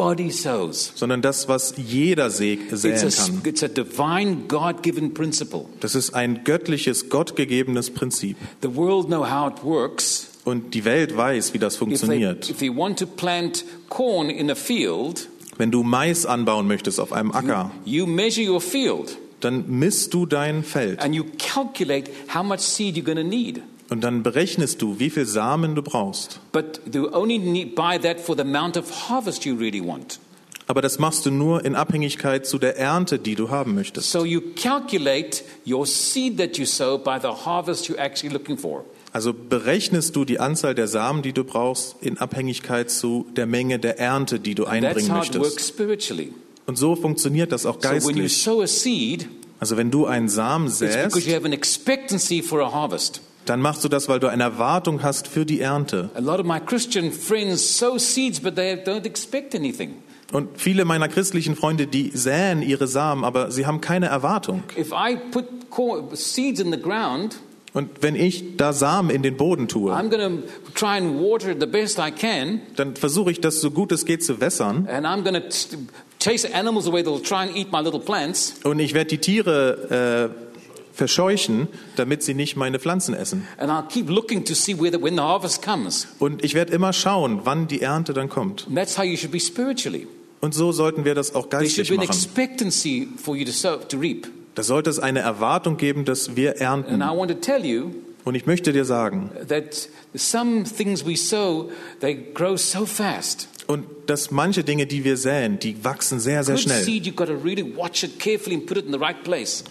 [0.96, 3.42] sondern das, was jeder säen a, kann.
[3.46, 5.66] it's a divine, God-given principle.
[5.80, 8.38] Das ist ein göttliches, gottgegebenes Prinzip.
[8.64, 10.30] The world know how it works.
[10.44, 12.50] Und die Welt weiß, wie das If they, funktioniert.
[12.50, 15.28] if they want to plant corn in a field,
[15.58, 20.26] Wenn du Mais anbauen möchtest auf einem Acker, you measure your field dann misst du
[20.26, 23.62] dein Feld and you calculate how much seed you're going to need.
[23.90, 26.40] Und dann berechnest du, wie viel Samen du brauchst.
[26.52, 30.20] But you only need, buy that for the amount of harvest you really want.
[30.68, 34.12] Aber das machst du nur in Abhängigkeit zu der Ernte, die du haben möchtest.
[34.12, 38.84] So you calculate your seed that you sow by the harvest you're actually looking for.
[39.12, 43.80] Also berechnest du die Anzahl der Samen, die du brauchst, in Abhängigkeit zu der Menge
[43.80, 45.80] der Ernte, die du einbringen möchtest.
[46.66, 48.48] Und so funktioniert das auch geistlich.
[49.60, 51.16] Also wenn du einen Samen säst,
[53.46, 56.10] dann machst du das, weil du eine Erwartung hast für die Ernte.
[56.16, 59.96] A lot of my Christian friends sow seeds, but they don't expect anything.
[60.32, 64.64] Und viele meiner christlichen Freunde, die säen ihre Samen, aber sie haben keine Erwartung.
[64.78, 65.46] If I put
[66.18, 67.38] seeds in the ground,
[67.74, 71.50] Und wenn ich da Samen in den Boden tue, I'm going to try and water
[71.52, 74.88] it the best I can, dann versuche ich das so gut es geht zu wässern.
[74.88, 75.78] and I'm going to
[76.20, 78.56] chase animals away that'll try and eat my little plants.
[78.64, 80.45] Und ich werde die Tiere äh,
[80.96, 83.48] verscheuchen, damit sie nicht meine Pflanzen essen.
[86.20, 88.66] Und ich werde immer schauen, wann die Ernte dann kommt.
[88.68, 90.08] And that's how you should be spiritually.
[90.42, 92.08] Und so sollten wir das auch geistlich an machen.
[94.56, 97.02] Da sollte es eine Erwartung geben, dass wir And ernten.
[98.24, 103.48] Und ich möchte dir sagen, that some things we sow, they grow so fast.
[103.68, 106.84] Und dass manche Dinge, die wir säen, die wachsen sehr, sehr schnell.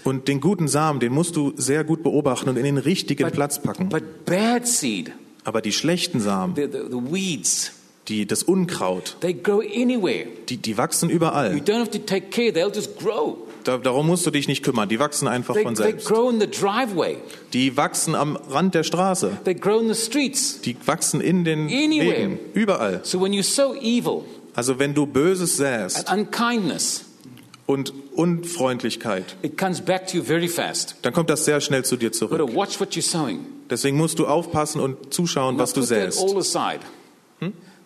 [0.05, 3.61] Und den guten Samen, den musst du sehr gut beobachten und in den richtigen Platz
[3.63, 3.89] packen.
[5.45, 6.55] Aber die schlechten Samen,
[8.09, 9.17] die, das Unkraut,
[10.49, 11.55] die, die wachsen überall.
[13.65, 14.89] Da, darum musst du dich nicht kümmern.
[14.89, 16.07] Die wachsen einfach They, von selbst.
[16.07, 17.17] grow in the driveway,
[17.53, 19.39] Die wachsen am Rand der Straße.
[19.45, 22.19] Die wachsen in den Anywhere.
[22.19, 22.39] Wegen.
[22.53, 23.01] Überall.
[23.03, 24.23] So evil
[24.55, 26.11] Also wenn du Böses säst
[27.67, 30.97] und Unfreundlichkeit, it comes back to you very fast.
[31.03, 32.39] dann kommt das sehr schnell zu dir zurück.
[32.39, 33.41] to watch what you're sowing.
[33.71, 36.23] Deswegen musst du aufpassen und zuschauen, was du säst.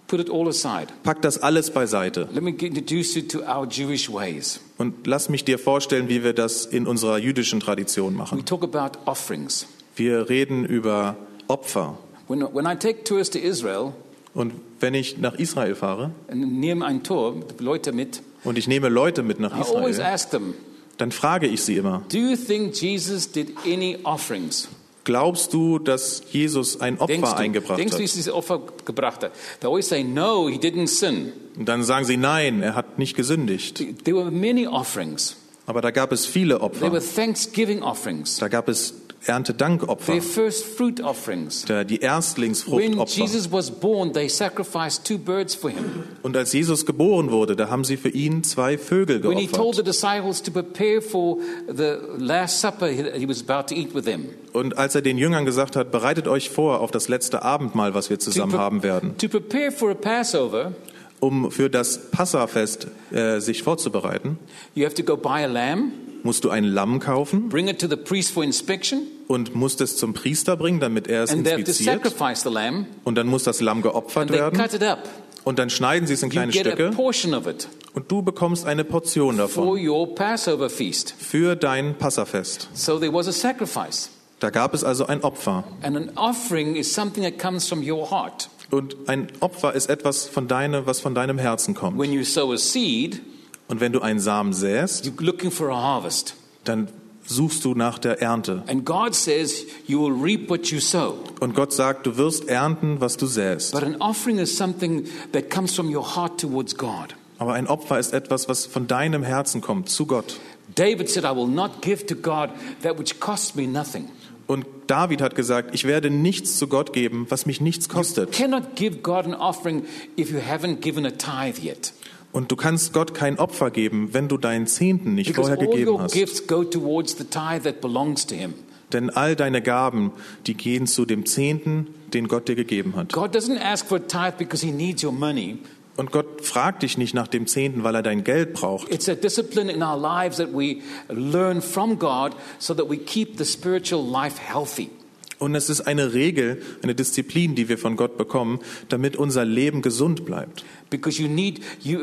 [0.08, 0.86] Put it all aside.
[1.04, 4.58] Pack das alles beiseite Let me introduce you to our Jewish ways.
[4.78, 8.44] und lass mich dir vorstellen, wie wir das in unserer jüdischen Tradition We machen.
[8.46, 9.66] talk about offerings.
[9.96, 11.16] Wir reden über
[11.46, 11.98] Opfer.
[12.26, 13.92] When, when I take tours to Israel
[14.34, 18.88] Und wenn ich nach Israel fahre and nehme ein Tor, Leute mit, und ich nehme
[18.88, 20.54] Leute mit nach Israel, ask them,
[20.96, 24.68] dann frage ich sie immer, do you think Jesus did any offerings?
[25.08, 28.04] Glaubst du, dass Jesus ein Denkst Opfer du, eingebracht denkst du, hat?
[28.04, 29.32] dass dieses Opfer gebracht hat?
[29.60, 31.32] They always say, no, he didn't sin.
[31.56, 33.82] Und dann sagen sie, nein, er hat nicht gesündigt.
[34.04, 35.34] There were many offerings.
[35.64, 37.14] Aber da gab es viele There were Opfer.
[37.14, 38.36] Thanksgiving offerings.
[38.36, 38.92] Da gab es
[39.28, 41.64] Erntedankopfer, Their first fruit offerings.
[41.66, 43.20] da die When Erstlingsfruchtopfer.
[43.20, 46.04] Jesus was born, they sacrificed two birds for him.
[46.22, 49.76] Und als Jesus geboren wurde, da haben sie für ihn zwei Vögel When he told
[49.76, 49.76] geopfert.
[49.76, 51.38] the disciples to prepare for
[51.68, 55.18] the Last Supper he he was about to eat with them, Und als er den
[55.18, 59.16] Jüngern gesagt hat, bereitet euch vor auf das letzte Abendmahl, was wir zusammen haben werden,
[59.18, 60.72] to prepare for a Passover,
[61.20, 64.38] um für das Passafest äh, sich vorzubereiten,
[64.74, 67.86] you have to go buy a lamb, musst du ein Lamm kaufen bring it to
[67.88, 71.52] the priest for inspection, und musst es zum Priester bringen, damit er es and they
[71.52, 72.02] have to inspiziert.
[72.02, 74.58] sacrifice the lamb, Und dann muss das Lamm geopfert and they werden.
[74.58, 75.08] cut it up.
[75.44, 78.10] Und dann schneiden sie es in You kleine get a Stücke portion of it und
[78.12, 81.14] du bekommst eine Portion for davon your Passover feast.
[81.18, 82.68] für dein Passafest.
[82.74, 84.10] So there was a sacrifice.
[84.40, 85.64] Da gab es also ein Opfer.
[85.82, 88.48] And an offering is something that comes from your heart.
[88.70, 91.98] Und ein Opfer ist etwas von deine, was von deinem Herzen kommt.
[91.98, 93.20] When you sow a seed,
[93.68, 96.34] Und wenn du einen Samen säst, you're looking for a harvest.
[96.64, 96.88] dann
[97.26, 98.62] suchst du nach der Ernte.
[98.66, 101.14] And God says you will reap what you sow.
[101.40, 103.72] Und Gott sagt, du wirst ernten, was du säst.
[103.72, 107.14] But an offering is something that comes from your heart towards God.
[107.38, 110.40] Aber ein Opfer ist etwas, was von deinem Herzen kommt, zu Gott.
[110.74, 112.50] David said, I will not give to God
[112.82, 114.08] that which costs me nothing.
[114.46, 118.32] Und David hat gesagt, ich werde nichts zu Gott geben, was mich nichts kostet.
[118.32, 119.84] Cannot give God an offering
[120.16, 121.92] if you haven't given a tithe yet.
[122.32, 125.70] Und du kannst Gott kein Opfer geben, wenn du deinen Zehnten nicht Because vorher all
[125.70, 126.12] gegeben your hast.
[126.12, 128.54] gifts go towards the tithe that belongs to Him.
[128.92, 130.12] Denn all deine Gaben,
[130.46, 133.12] die gehen zu dem Zehnten, den Gott dir gegeben hat.
[133.12, 135.58] God doesn't ask for a tithe because He needs your money.
[135.96, 138.88] Und Gott fragt dich nicht nach dem Zehnten, weil er dein Geld braucht.
[138.88, 143.36] It's a discipline in our lives that we learn from God so that we keep
[143.36, 144.90] the spiritual life healthy.
[145.38, 149.82] Und es ist eine Regel, eine Disziplin, die wir von Gott bekommen, damit unser Leben
[149.82, 150.64] gesund bleibt.
[150.90, 152.00] Because you need, you,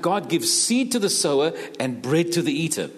[0.00, 2.88] God gives seed to the sower and bread to the eater.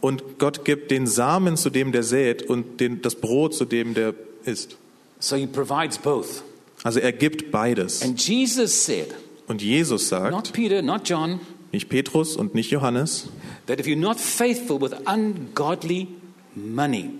[0.00, 3.94] Und Gott gibt den Samen zu dem, der sät, und den, das Brot zu dem,
[3.94, 4.14] der
[4.44, 4.76] isst.
[5.20, 6.42] So He provides both.
[6.82, 8.02] Also er gibt beides.
[8.02, 9.14] And Jesus said,
[9.46, 11.40] Und Jesus sagt, not Peter, not John,
[11.72, 13.28] nicht Petrus und nicht Johannes,
[13.66, 16.08] that if you're not faithful with ungodly
[16.54, 17.10] money,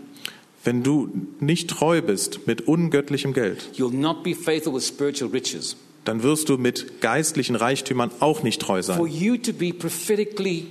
[0.64, 1.08] wenn du
[1.40, 5.76] nicht treu bist mit ungöttlichem Geld, you'll not be faithful with spiritual riches.
[6.04, 9.06] dann wirst du mit geistlichen Reichtümern auch nicht treu For sein.
[9.06, 10.66] you to be prophetically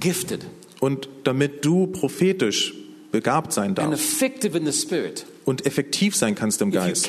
[0.00, 0.46] gifted
[0.80, 2.74] Und damit du prophetisch
[3.12, 7.08] begabt sein and darfst effective in the spirit, und effektiv sein kannst im Geist,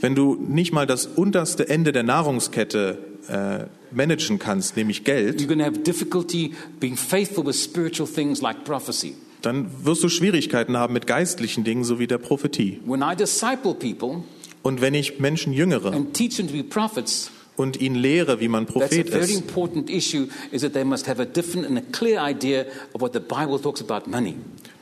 [0.00, 5.40] wenn du nicht mal das unterste Ende der Nahrungskette äh, managen kannst, nämlich Geld,
[8.40, 8.56] like
[9.42, 12.80] dann wirst du Schwierigkeiten haben mit geistlichen Dingen sowie der Prophetie.
[12.84, 14.22] When I disciple people,
[14.62, 18.48] Und wenn ich Menschen jüngere and teach them to be prophets, und ihnen lehre, wie
[18.48, 21.66] man that's a Prophet very ist, important issue, is that they must have a different
[21.66, 24.34] and a clear idea of what the Bible talks about money.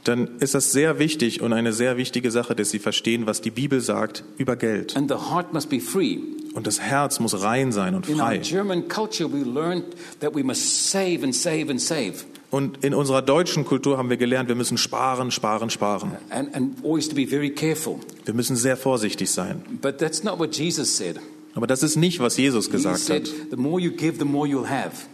[0.05, 3.51] dann ist das sehr wichtig und eine sehr wichtige Sache, dass sie verstehen, was die
[3.51, 4.97] Bibel sagt über Geld.
[4.97, 6.19] And the heart must be free.
[6.55, 8.39] Und das Herz muss rein sein und In our frei.
[8.39, 9.85] German culture, we learned
[10.21, 14.17] that we must save and save and save, Und in unserer deutschen Kultur haben wir
[14.17, 16.13] gelernt, wir müssen sparen, sparen, sparen.
[16.31, 18.01] and, and always to be very careful.
[18.25, 19.63] Wir müssen sehr vorsichtig sein.
[19.81, 21.21] But that's not what Jesus said.
[21.55, 23.97] Aber das ist nicht, was Jesus gesagt said, hat.
[23.97, 24.25] give.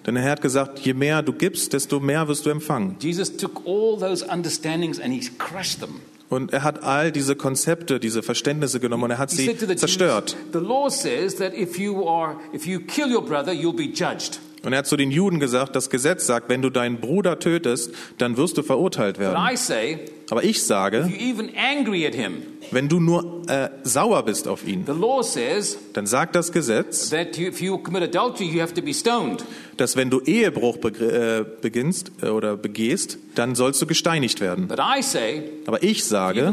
[0.07, 2.96] Denn er hat gesagt, je mehr du gibst, desto mehr wirst du empfangen.
[3.01, 6.01] Jesus took all those understandings and he crushed them.
[6.29, 10.33] Und er hat all diese Konzepte, diese Verständnisse genommen und er hat sie zerstört.
[10.33, 13.92] Jews, the law says that if you are, if you kill your brother, you'll be
[13.92, 14.40] judged.
[14.66, 17.92] Und er hat zu den Juden gesagt, das Gesetz sagt, wenn du deinen Bruder tötest,
[18.18, 19.57] dann wirst du verurteilt werden.
[19.57, 24.85] Say, Aber ich sage, him, wenn du nur äh, sauer bist auf ihn,
[25.22, 29.37] says dann sagt das Gesetz, adultery, be
[29.76, 34.66] dass wenn du Ehebruch begr- äh, beginnst äh, oder begehst, dann sollst du gesteinigt werden.
[34.66, 36.52] But I say, Aber ich sage,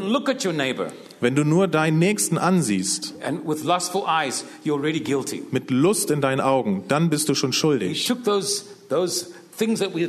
[1.23, 5.43] wenn du nur deinen Nächsten ansiehst, and with lustful eyes, you're already guilty.
[5.51, 8.07] mit Lust in deinen Augen, dann bist du schon schuldig.
[8.23, 9.27] those those
[9.59, 10.07] we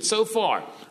[0.00, 0.28] so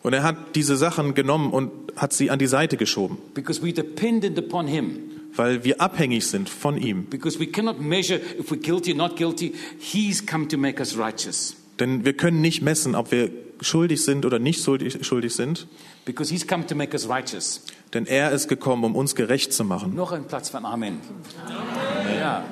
[0.03, 3.73] Und er hat diese Sachen genommen und hat sie an die Seite geschoben, because we
[3.73, 4.99] depended upon him.
[5.35, 7.05] weil wir abhängig sind von ihm.
[7.05, 9.53] Because we cannot measure if we're guilty or not guilty.
[9.79, 11.55] He's come to make us righteous.
[11.79, 13.29] Denn wir können nicht messen, ob wir
[13.61, 15.67] schuldig sind oder nicht schuldig, schuldig sind,
[17.93, 19.95] Denn er ist gekommen, um uns gerecht zu machen.
[19.95, 20.99] Noch ein Platz von Amen.
[22.15, 22.43] Yeah.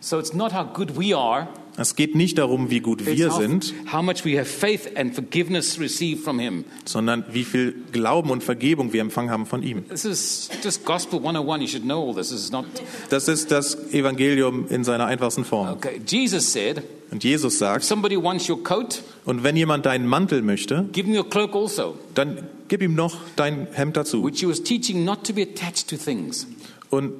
[0.00, 1.46] So it's not how good we are.
[1.80, 5.80] Es geht nicht darum, wie gut wir sind, how much we have faith and forgiveness
[5.80, 6.64] received from him.
[6.84, 9.88] sondern wie viel Glauben und Vergebung wir empfangen haben von ihm.
[9.88, 11.62] This is just Gospel 101.
[11.62, 12.28] You should know all this.
[12.28, 12.66] This is not.
[13.08, 15.68] Das ist das Evangelium in seiner einfachsten Form.
[15.68, 16.00] Okay.
[16.06, 20.86] Jesus said, Und Jesus sagt, somebody wants your coat, und wenn jemand deinen Mantel möchte,
[20.92, 21.96] give him your cloak also.
[22.14, 24.22] dann gib ihm noch dein Hemd dazu.
[24.22, 26.46] Which he was teaching not to be attached to things.
[26.90, 27.12] Und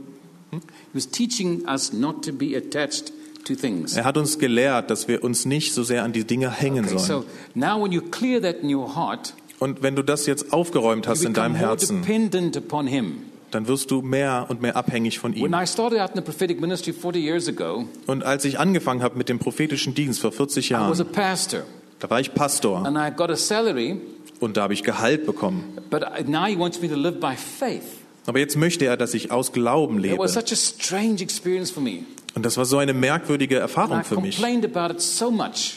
[0.53, 0.59] He
[0.95, 3.13] was teaching us not to be attached.
[3.97, 6.99] Er hat uns gelehrt, dass wir uns nicht so sehr an die Dinge hängen Okay,
[6.99, 7.23] sollen.
[7.23, 7.25] so
[7.55, 11.23] now when you clear that in your heart, Und wenn du das jetzt aufgeräumt hast
[11.25, 12.03] in deinem Herzen,
[13.51, 15.53] dann wirst du mehr und mehr abhängig von ihm.
[15.53, 19.19] I started out in the prophetic ministry 40 years ago, Und als ich angefangen habe
[19.19, 21.63] mit dem prophetischen Dienst vor 40 I was a Jahren, pastor
[21.99, 24.01] da war ich Pastor and I got a salary,
[24.39, 25.65] und da habe ich Gehalt bekommen.
[25.91, 27.83] but now He wants me to live by faith.
[28.27, 30.45] Aber jetzt möchte er, dass ich aus Glauben It was lebe.
[32.35, 34.39] Und das war so eine merkwürdige Erfahrung für mich.
[34.99, 35.29] so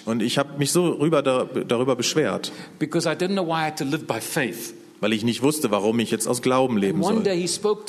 [0.05, 3.65] Und ich habe mich so rüber da, darüber beschwert, because I didn't know why I
[3.65, 4.73] had to live by faith.
[5.03, 7.23] weil ich nicht wusste, warum ich jetzt aus Glauben leben soll.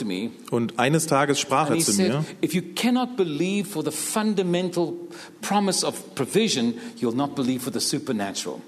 [0.05, 3.93] me Und eines Tages sprach er zu said, mir, If you cannot believe for the
[3.93, 4.95] fundamental
[5.41, 8.61] promise of provision, you'll not believe for the supernatural.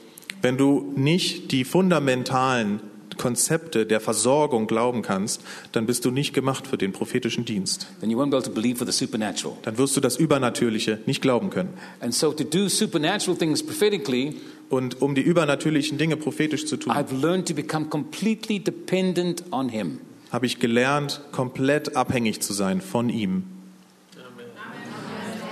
[0.43, 2.81] wenn du nicht die fundamentalen
[3.17, 5.41] Konzepte der Versorgung glauben kannst,
[5.73, 7.87] dann bist du nicht gemacht für den prophetischen Dienst.
[8.01, 9.57] Then you won't be able to believe for the supernatural.
[9.63, 11.71] Dann wirst du das Übernatürliche nicht glauben können.
[12.01, 14.37] And so, to do supernatural things prophetically,
[14.69, 19.69] Und um die übernatürlichen Dinge prophetisch zu tun, I've learned to become completely dependent on
[19.69, 20.01] Him.
[20.33, 23.45] habe ich gelernt, komplett abhängig zu sein von ihm.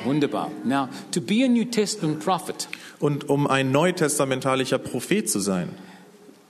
[0.05, 0.50] Wunderbar.
[0.64, 2.68] Now, to be a New Testament prophet,
[3.00, 5.70] Und um ein neutestamentalischer Prophet zu sein,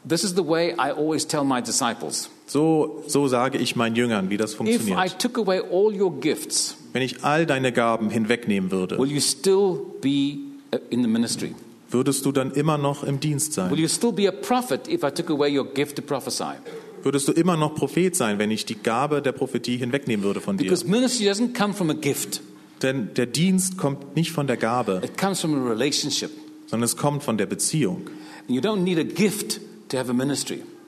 [0.09, 2.29] this is the way I always tell my disciples.
[2.47, 5.19] so, so sage ich meinen Jüngern, wie das If I funktioniert.
[5.19, 9.81] took away all your gifts, Wenn ich all deine Gaben hinwegnehmen würde, will you still
[10.01, 10.37] be
[10.75, 11.55] uh, in the ministry?
[11.91, 13.79] würdest du dann immer noch im Dienst Will sein?
[13.79, 16.55] you still be a prophet if I took away your gift to prophesy?
[17.03, 20.57] Würdest du immer noch Prophet sein, wenn ich die Gabe der Prophetie hinwegnehmen würde von
[20.57, 20.65] dir?
[20.65, 22.41] Because ministry doesn't come from a gift,
[22.81, 26.31] Denn der Dienst kommt nicht von der Gabe, it comes from a relationship.
[26.67, 28.07] sondern es kommt von der Beziehung.
[28.49, 29.61] And you don't need a gift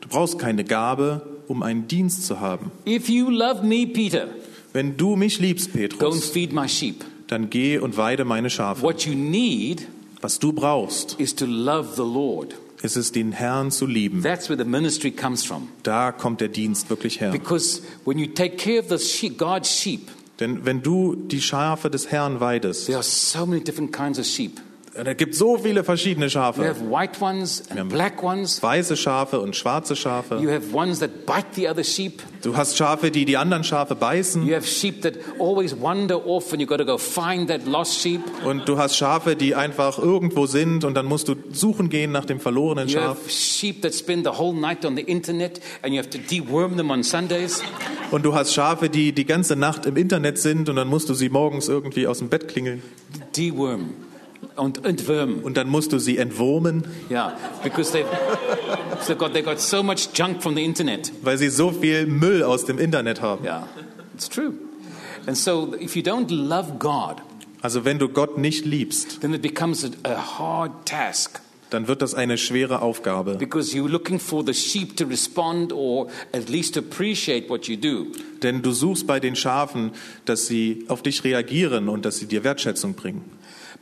[0.01, 2.71] Du brauchst keine Gabe, um einen Dienst zu haben.
[2.87, 4.29] If you love me, Peter,
[4.73, 7.05] Wenn du mich liebst, go and Petrus, feed my sheep.
[7.29, 8.83] dann geh und weide meine Schafe.
[8.83, 9.87] What you need
[10.21, 12.55] Was du brauchst, is to love the Lord.
[12.83, 14.23] ist es, den Herrn zu lieben.
[14.23, 15.69] That's where the ministry comes from.
[15.83, 17.31] Da kommt der Dienst wirklich her.
[17.33, 20.09] Because when you take care of the sheep, God's sheep,
[20.41, 24.27] Denn wenn du die Schafe des Herrn weidest, there are so many different kinds of
[24.27, 24.61] sheep.
[24.99, 26.67] Und es gibt so viele verschiedene You Schafe.
[26.67, 28.63] have white ones and black ones.
[28.63, 30.37] Weiße Schafe und schwarze You Schafe.
[30.53, 32.23] have ones that bite the other sheep.
[32.43, 34.47] Du hast Schafe, die die anderen Schafe beißen.
[34.47, 38.01] You have sheep that always wander off and you've got to go find that lost
[38.01, 38.21] sheep.
[38.45, 42.25] Und du hast Schafe, die einfach irgendwo sind und dann musst du suchen gehen nach
[42.25, 43.19] dem verlorenen You Schaf.
[43.19, 46.77] have sheep that spend the whole night on the internet and you have to deworm
[46.77, 47.63] them on Sundays.
[48.11, 51.15] Und du hast Schafe, die die ganze Nacht im Internet sind und dann musst du
[51.15, 52.83] sie morgens irgendwie aus dem Bett klingeln.
[53.37, 53.91] Deworm
[54.57, 55.41] and entworm.
[55.43, 58.07] Und dann musst du sie entwurmen, Yeah, because they've,
[59.07, 61.13] they've, got, they've got so much junk from the internet.
[61.23, 63.45] weil sie so viel Müll aus dem Internet haben.
[63.45, 63.67] Yeah,
[64.15, 64.55] it's true.
[65.27, 67.17] And so if you don't love God,
[67.63, 71.41] Also wenn du Gott nicht liebst, then it becomes a, a hard task
[71.71, 73.35] dann wird das eine schwere Aufgabe.
[73.39, 77.77] because you're looking for the sheep to respond or at least to appreciate what you
[77.77, 78.07] do.
[78.45, 79.91] Denn du suchst bei den Schafen,
[80.27, 83.25] dass sie auf dich reagieren und dass sie dir Wertschätzung bringen.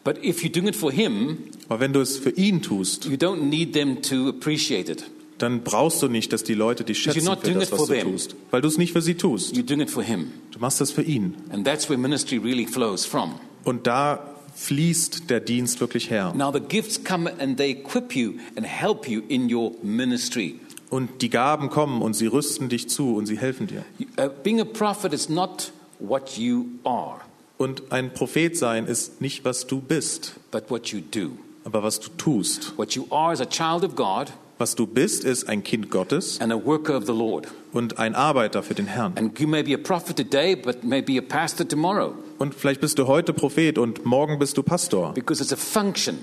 [0.05, 1.38] But if you're doing it for Him,
[1.69, 5.05] Aber wenn du es für ihn tust, you don't need them to appreciate it.
[5.38, 8.37] dann brauchst du nicht, dass die Leute dich schätzen für das, was du tust.
[8.51, 9.55] Weil du es nicht für sie tust.
[9.57, 10.33] You're doing it for Him.
[10.53, 11.35] Du machst das für ihn.
[11.51, 13.35] And that's where ministry really flows from.
[13.64, 16.33] Und da fließt der Dienst wirklich her.
[16.37, 20.61] Now, the gifts come and they equip you and help you in your ministry.
[20.90, 23.85] Und die Gaben kommen und sie rüsten dich zu und sie helfen dir.
[24.19, 27.21] Uh, being a prophet is not what you are,
[27.64, 31.31] Und ein Prophet sein ist nicht, was du bist, but what you do.
[31.64, 32.77] aber was du tust.
[32.77, 36.38] What you are is a child of God Was du bist, ist ein Kind Gottes
[36.42, 37.48] and a worker of the Lord.
[37.72, 39.14] und ein Arbeiter für den Herrn.
[39.16, 42.83] And you may be a prophet today, but may be a pastor tomorrow Und vielleicht
[42.83, 46.18] bist du heute Prophet und morgen bist du Pastor, because it's a function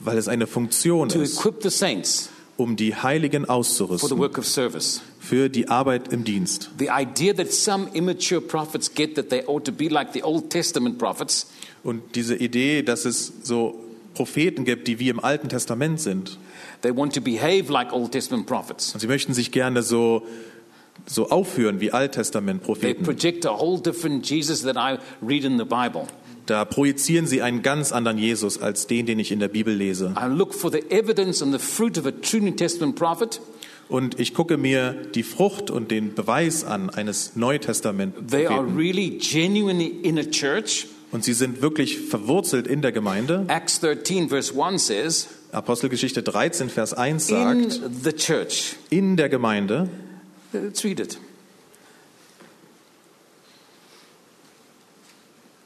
[0.00, 4.18] weil es eine Funktion to ist, equip the saints um die Heiligen auszurüsten
[5.20, 6.70] für die Arbeit im Dienst.
[6.78, 10.50] The idea that some immature prophets get that they ought to be like the Old
[10.50, 11.46] Testament prophets
[11.84, 13.78] Und diese Idee, dass es so
[14.14, 16.38] Propheten gibt, die wie im Alten Testament sind.
[16.82, 18.94] They want to behave like Old Testament prophets.
[18.94, 20.26] Und sie möchten sich gerne so,
[21.06, 23.04] so aufführen wie They Alttestament-Propheten.
[23.04, 26.06] project a whole different Jesus that I read in the Bible.
[26.46, 30.14] Da projizieren sie einen ganz anderen Jesus als den, den ich in der Bibel lese.
[30.16, 33.40] I look for the evidence and the fruit of a true New Testament prophet.
[33.88, 39.86] Und ich gucke mir die Frucht und den Beweis an eines They are really genuinely
[39.86, 40.86] in a church.
[41.12, 43.44] Und sie sind wirklich verwurzelt in der Gemeinde.
[43.48, 48.76] Acts 13, verse 1 says, Apostelgeschichte 13, Vers 1 In sagt, the church.
[48.90, 49.88] in der Gemeinde,
[50.52, 51.18] Let's read it.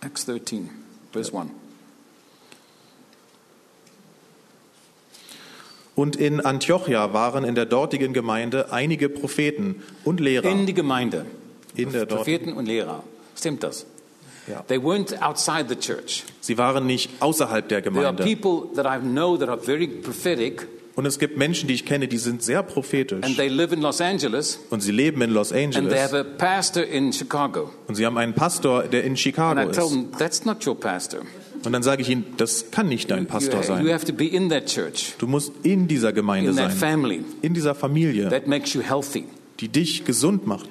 [0.00, 0.70] Acts 13,
[1.12, 1.50] verse 1.
[6.00, 10.48] und in Antiochia waren in der dortigen Gemeinde einige Propheten und Lehrer.
[10.48, 11.26] In die Gemeinde.
[11.74, 13.04] In der Propheten und Lehrer.
[13.36, 13.84] Stimmt das?
[14.46, 14.62] Ja.
[14.62, 16.24] They weren't outside the church.
[16.40, 18.24] sie waren nicht außerhalb der There are Gemeinde.
[18.24, 20.66] people that I know that are very prophetic
[21.00, 23.34] Und es gibt Menschen, die ich kenne, die sind sehr and prophetisch.
[23.34, 26.26] they live in Los Angeles Und sie leben in Los and they have Angeles.
[26.26, 27.70] a pastor in Chicago.
[27.88, 29.90] Und sie haben einen Pastor, der in And Chicago I tell ist.
[29.92, 31.20] them, that's not your pastor.
[31.64, 33.88] Und dann sage ich ihnen, das kann nicht dein Pastor You, you sein.
[33.94, 36.78] have to be in that church, Du musst in dieser Gemeinde in that sein.
[36.78, 37.24] family.
[37.40, 39.24] In dieser Familie, That makes you healthy.
[39.60, 40.68] die dich gesund macht.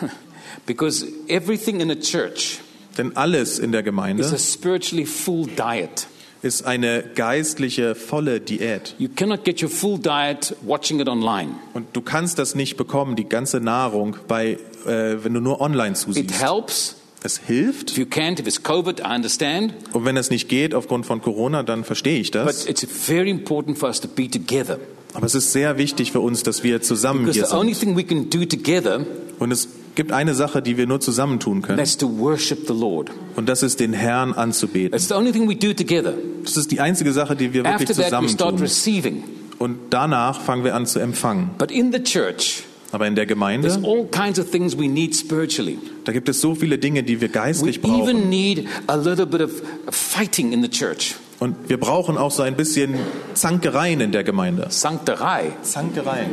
[0.66, 2.60] Because everything in a church
[2.96, 6.06] Denn alles in der is a Gemeinde spiritually full diet.
[6.42, 8.94] Ist eine geistliche, volle Diät.
[8.98, 11.50] You cannot get your full diet watching it online.
[11.74, 15.90] Und du kannst das nicht bekommen, die ganze Nahrung, bei, äh, wenn du nur online
[15.90, 16.40] It zusiehst.
[16.42, 17.90] helps Es hilft.
[17.90, 19.74] if you can't, if it's COVID, I understand.
[19.92, 22.66] Und wenn es nicht geht aufgrund von Corona, dann verstehe ich But das.
[22.66, 24.78] it's very important for us to be together.
[25.14, 27.88] Aber es ist sehr wichtig für uns, dass wir zusammen Because hier the only sind.
[27.88, 29.04] thing we can do together,
[29.40, 29.66] Und es
[29.98, 31.76] gibt eine Sache, die wir nur zusammen tun können.
[31.76, 33.10] that's to worship the Lord.
[33.34, 34.92] Und das ist den Herrn anzubeten.
[34.92, 36.14] That's the only thing we do together.
[36.44, 38.60] Das ist die einzige Sache, die wir wirklich After that, we zusammen start tun.
[38.60, 39.24] receiving.
[39.58, 41.50] Und danach fangen wir an zu empfangen.
[41.58, 45.78] But in the church, Aber in der Gemeinde, all kinds of things we need spiritually.
[46.04, 48.08] da gibt es so viele Dinge, die wir We geistlich brauchen.
[48.08, 49.50] even need a little bit of
[49.90, 51.16] fighting in the church.
[51.40, 52.94] Und wir brauchen auch so ein bisschen
[53.34, 54.66] Zankereien in der Gemeinde.
[54.70, 56.30] Sancterei, Zankereien.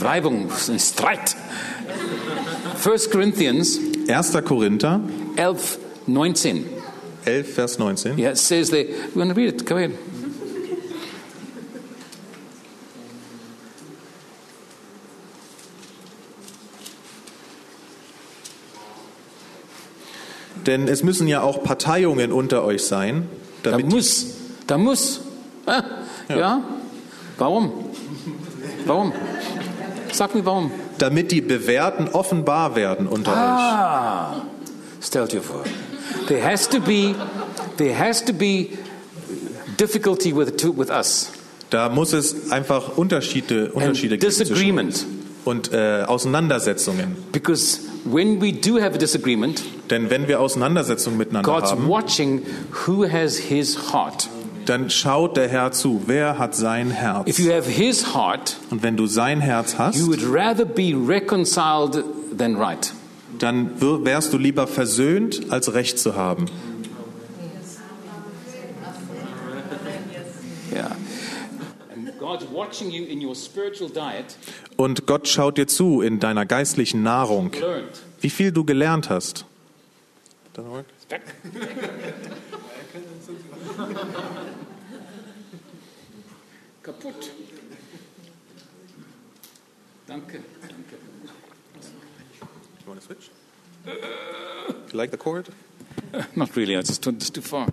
[0.00, 1.36] Reibung, Streit.
[2.82, 4.44] 1 Corinthians 1.
[4.44, 5.00] Korinther
[5.36, 6.68] 11, 19.
[7.24, 8.18] 11, Vers 19.
[8.18, 9.64] Yeah, it says there, you want to read it?
[9.64, 9.96] Go ahead.
[20.66, 23.28] Denn es müssen ja auch Parteiungen unter euch sein,
[23.62, 24.26] Da damit, muss,
[24.66, 25.20] da muss.
[25.66, 25.84] Ah,
[26.28, 26.62] ja.
[27.38, 27.72] Warum?
[28.86, 29.12] Warum?
[30.12, 30.72] Sag mir warum.
[31.02, 34.44] Damit die Bewährten offenbar werden unter
[35.00, 35.64] Stell dir vor.
[36.28, 37.16] There has to be,
[37.76, 38.68] there has to be
[39.80, 41.32] difficulty with, with us.
[41.70, 45.04] Da muss es einfach Unterschiede, Unterschiede And disagreement.
[45.44, 47.16] und äh, Auseinandersetzungen.
[47.32, 52.42] Because when we do have a disagreement, Denn wenn wir Auseinandersetzungen miteinander God's haben, watching
[52.86, 54.28] who has his heart.
[54.66, 57.28] Dann schaut der Herr zu, wer hat sein Herz.
[57.28, 60.94] If you have his heart, Und wenn du sein Herz hast, you would rather be
[60.94, 62.04] reconciled
[62.36, 62.92] than right.
[63.38, 66.46] dann wärst du lieber versöhnt, als Recht zu haben.
[70.72, 70.96] Yeah.
[74.76, 77.50] Und Gott schaut dir zu in deiner geistlichen Nahrung,
[78.20, 79.44] wie viel du gelernt hast.
[81.08, 81.22] Back.
[86.82, 87.30] Kaputt.
[90.06, 90.96] Danke, danke.
[92.80, 93.30] You want to switch?
[93.86, 95.48] You like the chord?
[96.34, 97.68] Not really, I just took this too far.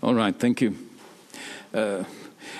[0.00, 0.76] All right, thank you.
[1.74, 2.04] Uh,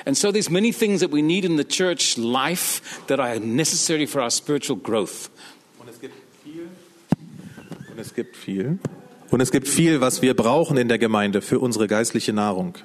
[0.05, 4.07] and so there's many things that we need in the church life that are necessary
[4.07, 5.31] for our spiritual growth.
[5.79, 6.15] Und es gibt
[6.45, 6.69] viel.
[7.91, 8.79] Und es gibt viel.
[9.31, 12.77] Und es gibt viel, was wir brauchen in der Gemeinde für unsere geistliche Nahrung.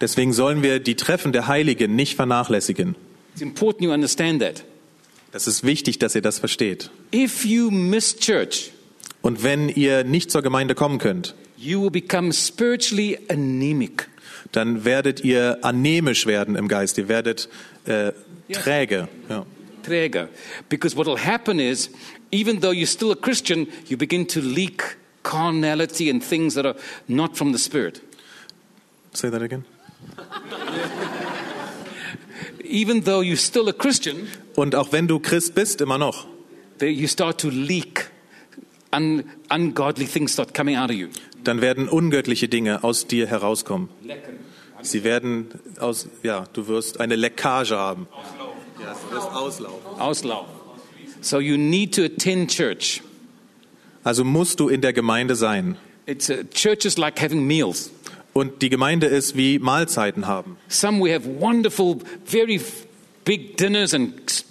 [0.00, 2.96] Deswegen sollen wir die Treffen der Heiligen nicht vernachlässigen.
[3.34, 4.64] It's important you understand that.
[5.32, 6.90] Das ist wichtig, dass ihr das versteht.
[7.12, 8.70] If you miss church,
[9.22, 14.08] Und wenn ihr nicht zur Gemeinde kommen könnt, you will become spiritually anemic.
[14.52, 16.98] dann werdet ihr anämisch werden im Geist.
[16.98, 17.48] Ihr werdet
[17.86, 18.12] äh,
[18.52, 19.08] träge.
[19.28, 19.44] Ja.
[19.82, 20.28] Träger.
[20.68, 21.90] Because what will happen is,
[22.30, 26.76] even though you're still a Christian, you begin to leak carnality and things that are
[27.08, 28.00] not from the Spirit.
[29.12, 29.64] Say that again.
[32.64, 36.26] Even though you're still a Christian, Und auch wenn du Christ bist, immer noch,
[36.80, 38.10] you start to leak.
[38.92, 41.08] Un, ungodly things start coming out of you.
[41.42, 43.88] dann werden ungöttliche Dinge aus dir herauskommen.
[44.82, 45.48] Sie werden
[45.80, 48.06] aus, ja, du wirst eine Leckage haben.
[48.80, 50.00] Ja, du wirst auslaufen.
[50.00, 50.46] Auslauf.
[51.20, 53.02] So you need to attend church.
[54.04, 55.76] Also musst du in der Gemeinde sein.
[56.06, 57.90] It's uh, church is like having meals.
[58.34, 60.58] Und die Gemeinde ist wie Mahlzeiten haben.
[60.68, 62.60] Some we have wonderful, very
[63.24, 64.44] big dinners and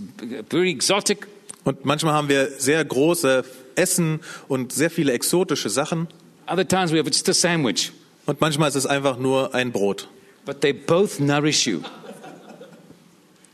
[0.50, 1.28] very exotic.
[1.64, 3.46] Und manchmal haben wir sehr große
[3.76, 6.08] Essen und sehr viele exotische Sachen.
[6.48, 7.92] Other times we have just a sandwich.
[8.26, 10.10] Und manchmal ist es einfach nur ein Brot.
[10.46, 11.82] But they both nourish you.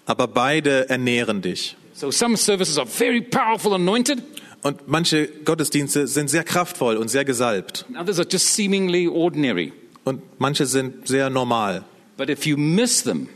[0.05, 1.75] Aber beide ernähren dich.
[1.93, 4.23] So some services are very powerful, anointed,
[4.61, 7.85] Und manche Gottesdienste sind sehr kraftvoll und sehr gesalbt.
[7.87, 9.71] and others are just seemingly ordinary.
[10.03, 11.83] Und manche sind sehr normal.
[12.17, 13.29] But if you miss them,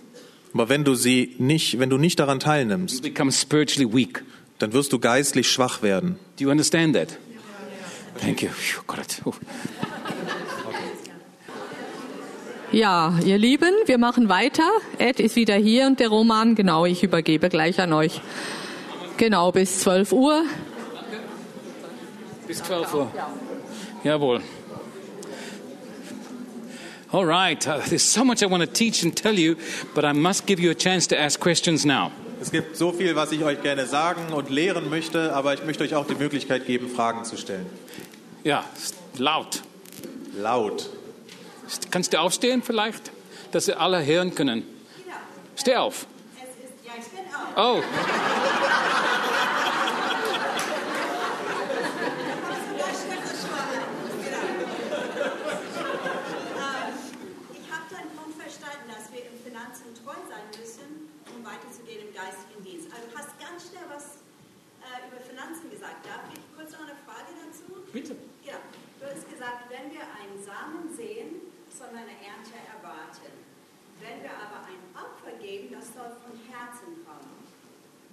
[0.54, 4.24] Aber wenn du sie nicht, wenn du nicht daran you teilnimmst, become spiritually weak.
[4.60, 6.18] dann wirst du geistlich schwach werden.
[6.38, 7.18] Do you understand that?
[8.22, 8.50] Thank you.
[8.50, 9.22] Phew, got it.
[9.26, 9.34] Oh.
[12.72, 14.68] Ja, ihr Lieben, wir machen weiter.
[14.98, 18.20] Ed ist wieder hier und der Roman, genau, ich übergebe gleich an euch.
[19.18, 20.44] Genau, bis 12 Uhr.
[22.54, 23.12] Bis 12 Uhr.
[24.04, 24.42] Jawohl.
[27.12, 27.68] All right.
[27.68, 29.56] Uh, there's so much I want to teach and tell you,
[29.96, 32.12] but I must give you a chance to ask questions now.
[32.40, 35.84] Es gibt so viel, was ich euch gerne sagen und lehren möchte, aber ich möchte
[35.84, 37.66] euch auch die Möglichkeit geben, Fragen zu stellen.
[38.44, 38.64] Ja,
[39.18, 39.64] laut.
[40.38, 40.92] Laut.
[41.90, 43.12] Kannst du aufstehen vielleicht,
[43.52, 44.62] dass sie alle hören können?
[45.56, 46.06] Steh auf.
[46.36, 47.80] Es ist, ja, ich bin auch.
[47.80, 47.84] Oh,
[57.54, 62.14] Ich habe deinen Punkt verstanden, dass wir im Finanzen treu sein müssen, um weiterzugehen im
[62.14, 62.88] geistigen Dienst.
[62.90, 64.24] Also du hast ganz schnell was
[64.82, 66.06] äh, über Finanzen gesagt.
[66.08, 67.84] Darf ich kurz noch eine Frage dazu?
[67.92, 68.16] bitte.
[68.48, 68.56] Ja,
[69.00, 73.32] du hast gesagt, wenn wir einen Samen sehen, soll man eine Ernte erwarten.
[74.00, 77.36] Wenn wir aber ein Opfer geben, das soll von Herzen kommen.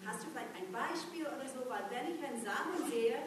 [0.04, 1.62] Hast du vielleicht ein Beispiel oder so?
[1.68, 3.18] Weil wenn ich einen Samen sehe,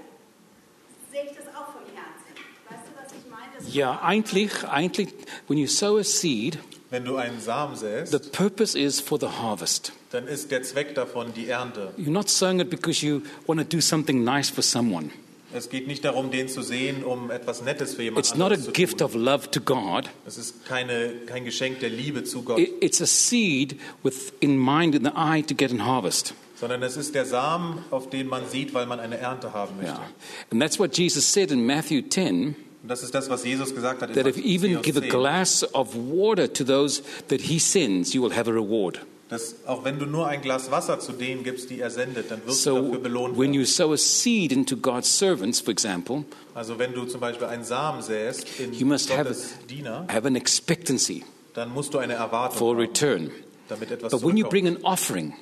[1.12, 2.34] sehe ich das auch vom Herzen.
[2.68, 3.54] Weißt du, was ich meine?
[3.58, 5.14] Das Ja, eigentlich, eigentlich,
[5.48, 6.58] when you sow a seed,
[6.90, 9.94] Wenn du einen Samen the säst, purpose is for the harvest.
[10.14, 11.92] Dann ist der Zweck davon die Ernte.
[11.98, 15.10] You're not sowing it because you want to do something nice for someone.
[15.56, 18.56] Es geht nicht darum, den zu sehen, um etwas Nettes für jemanden It's not a
[18.72, 20.10] gift of love to God.
[20.26, 24.58] Es ist keine, kein Geschenk der Liebe zu Gott, It- It's a seed with in
[24.58, 26.34] mind in the eye to get an harvest.
[26.60, 29.94] sondern es ist der Samen, auf den man sieht, weil man eine Ernte haben möchte.
[29.94, 30.10] Yeah.
[30.52, 34.02] And that's what Jesus said in Matthew 10 Und das ist das, was Jesus gesagt
[34.02, 37.42] hat in that if Matthäus even give a 10, glass of water to those that
[37.42, 39.00] he sends, you will have a reward.
[39.34, 42.40] Dass auch wenn du nur ein Glas Wasser zu denen gibst, die er sendet, dann
[42.46, 43.54] wirst du So dafür belohnt when werden.
[43.56, 46.24] you sow a seed into God's servants, for example,
[46.54, 50.26] Also wenn du zum Beispiel einen Samen säst in you must have, Gottes Diener, have
[50.26, 51.24] an expectancy
[51.54, 53.32] dann musst du eine Erwartung for haben, return.
[53.68, 55.34] damit etwas But when you bring an offering,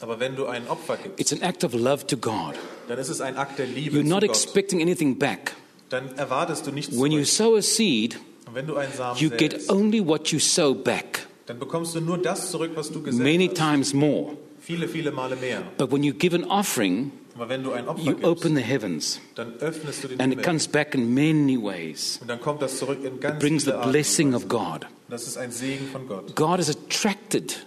[0.00, 2.54] Aber wenn du ein Opfer gibst, it's an act of love to God.
[2.88, 4.30] dann ist es ein Akt der Liebe You're zu not Gott.
[4.30, 5.54] expecting anything back.
[5.90, 7.26] Dann erwartest du nichts When you zurück.
[7.52, 10.74] sow a seed, Und wenn du einen Samen you get säst, only what you sow
[10.74, 13.56] back, dann bekommst du nur das zurück, was du gesät many hast.
[13.56, 14.36] times more.
[14.60, 15.62] Viele, viele Male mehr.
[15.76, 18.62] But when you give an offering, Aber wenn du ein Opfer you gibst, open the
[18.62, 22.18] heavens, dann öffnest du den and it comes back in many ways.
[22.20, 24.86] Und dann kommt das zurück in ganz It brings the Arten blessing of God.
[25.08, 26.34] Das ist ein Segen von Gott.
[26.34, 27.66] God is attracted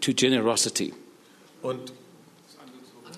[0.00, 0.92] to generosity.
[1.62, 1.92] Und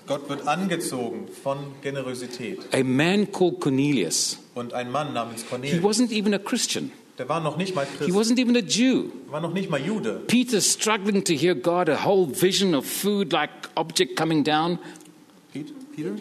[0.07, 2.59] Gott wird angezogen von Generosität.
[2.73, 7.39] A man called Cornelius, Und ein Mann namens he wasn't even a Christian, der war
[7.41, 9.05] noch nicht mal he Christ, wasn't even a Jew.
[9.29, 10.21] war noch nicht mal Jude.
[10.27, 14.77] Peter struggling to hear God, a whole vision of food like object coming down.
[15.53, 16.11] Pete- Peter?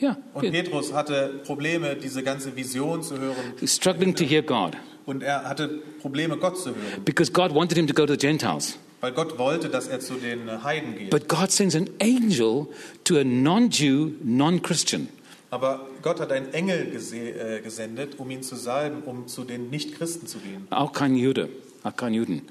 [0.00, 3.36] Yeah, Und Petrus hatte Probleme, diese ganze Vision zu hören.
[3.66, 4.76] struggling to hear God
[5.06, 5.68] Und er hatte
[6.00, 7.04] Probleme, Gott zu hören.
[7.04, 8.78] because God wanted him to go to the Gentiles.
[9.00, 11.10] Weil Gott wollte, dass er zu den Heiden geht.
[11.10, 12.66] But God sends an angel
[13.04, 15.08] to a non Jew, non Christian.
[15.50, 20.26] Aber Gott hat einen Engel äh, gesendet, um ihn zu salben, um zu den Nichtchristen
[20.26, 20.66] zu gehen.
[20.70, 21.48] Alkan Judah.
[21.84, 22.42] Alkan Juden.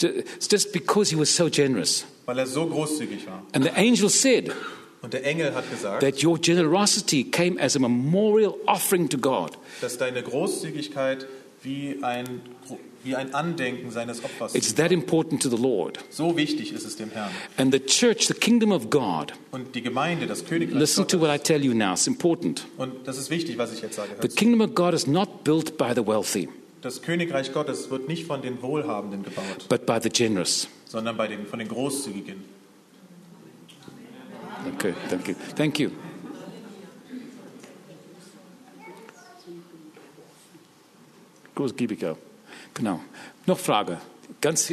[0.00, 2.06] It's just because he was so generous.
[2.26, 3.42] Weil er so großzügig war.
[3.52, 4.52] And the angel said
[5.00, 9.52] Und der Engel hat gesagt, that your generosity came as a memorial offering to God.
[9.80, 11.26] dass deine Großzügigkeit
[11.62, 12.40] wie ein,
[13.08, 15.98] wie ein Andenken seines Opfers It's that important to the Lord.
[16.10, 17.30] So wichtig ist es dem Herrn.
[17.56, 21.30] And the church, the kingdom of God, Und die Gemeinde, das Königreich listen to Gottes.
[21.30, 22.66] what I tell you now, it's important.
[22.76, 24.10] Und das ist wichtig, was ich jetzt sage.
[24.20, 26.48] The kingdom of God is not built by the wealthy,
[26.82, 30.68] Das Königreich Gottes wird nicht von den Wohlhabenden gebaut, but by the generous.
[30.84, 32.44] sondern bei den, von den Großzügigen.
[34.74, 35.34] Okay, thank you.
[35.56, 35.90] Thank you.
[41.54, 42.16] Großgiebiger.
[42.78, 43.00] Genau.
[43.44, 44.00] Noch Frage.
[44.40, 44.72] Ganz,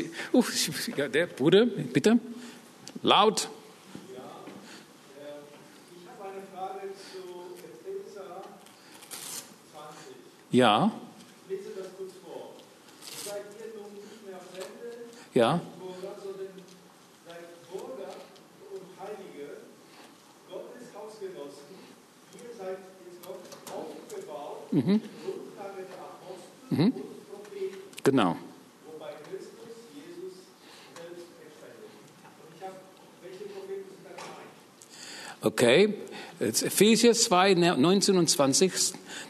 [0.95, 2.20] ja, der Bruder, bitte.
[3.01, 3.49] Laut.
[4.12, 4.18] Ich
[6.08, 8.43] habe eine Frage zu Epheser
[9.74, 10.16] 20.
[10.51, 10.91] Ja,
[11.49, 12.53] lese das kurz vor.
[13.26, 15.60] Seid ihr nun nicht mehr Fremde, ja.
[17.26, 18.14] Seid Bürger
[18.72, 19.47] und Heilige,
[20.47, 21.74] Gottes Hausgenossen.
[22.36, 23.41] Ihr seid jetzt noch
[23.74, 25.01] aufgebaut, mhm.
[28.06, 28.38] Genau.
[28.86, 30.38] wobei Christus Jesus
[30.95, 31.89] selbst entscheidet.
[32.39, 32.76] Und ich habe,
[33.24, 35.41] welche Propheten sind da gemeint?
[35.41, 35.93] Okay.
[36.39, 38.72] It's Ephesians 2, 19 und 20.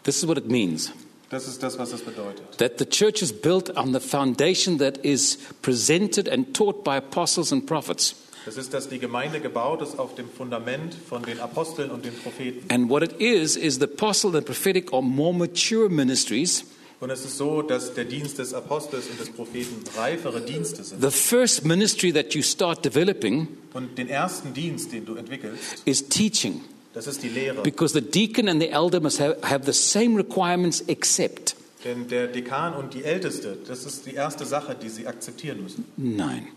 [0.03, 0.91] This is what it means.
[1.29, 2.57] Das ist das, was bedeutet.
[2.57, 7.53] That the church is built on the foundation that is presented and taught by apostles
[7.53, 8.15] and prophets.
[8.45, 12.13] Das ist, dass die Gemeinde gebaut ist auf dem Fundament von den Aposteln und den
[12.13, 12.69] Propheten.
[12.69, 16.65] And what it is, is the apostle and prophetic are more mature ministries.
[17.05, 21.03] Und es ist so, dass der Dienst des Apostels und des Propheten reifere Dienste sind.
[21.03, 26.07] The first ministry that you start developing Und den ersten Dienst, den du entwickelst, is
[26.09, 26.61] teaching,
[26.95, 27.61] das ist die Lehre.
[27.61, 31.55] because the deacon and the elder must have, have the same requirements except.
[31.83, 35.85] Denn der Dekan und die Älteste, das ist die erste Sache, die sie akzeptieren müssen.
[35.97, 36.47] Nine.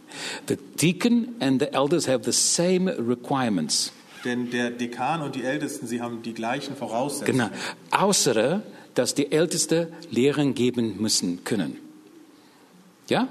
[0.49, 3.92] The deacon and the elders have the same requirements.
[4.24, 7.51] Denn der Dekan und die Ältesten, sie haben die gleichen Voraussetzungen.
[7.51, 7.51] Genau.
[7.90, 8.62] Außer,
[8.99, 11.78] dass die Älteste Lehren geben müssen können.
[13.09, 13.28] Ja?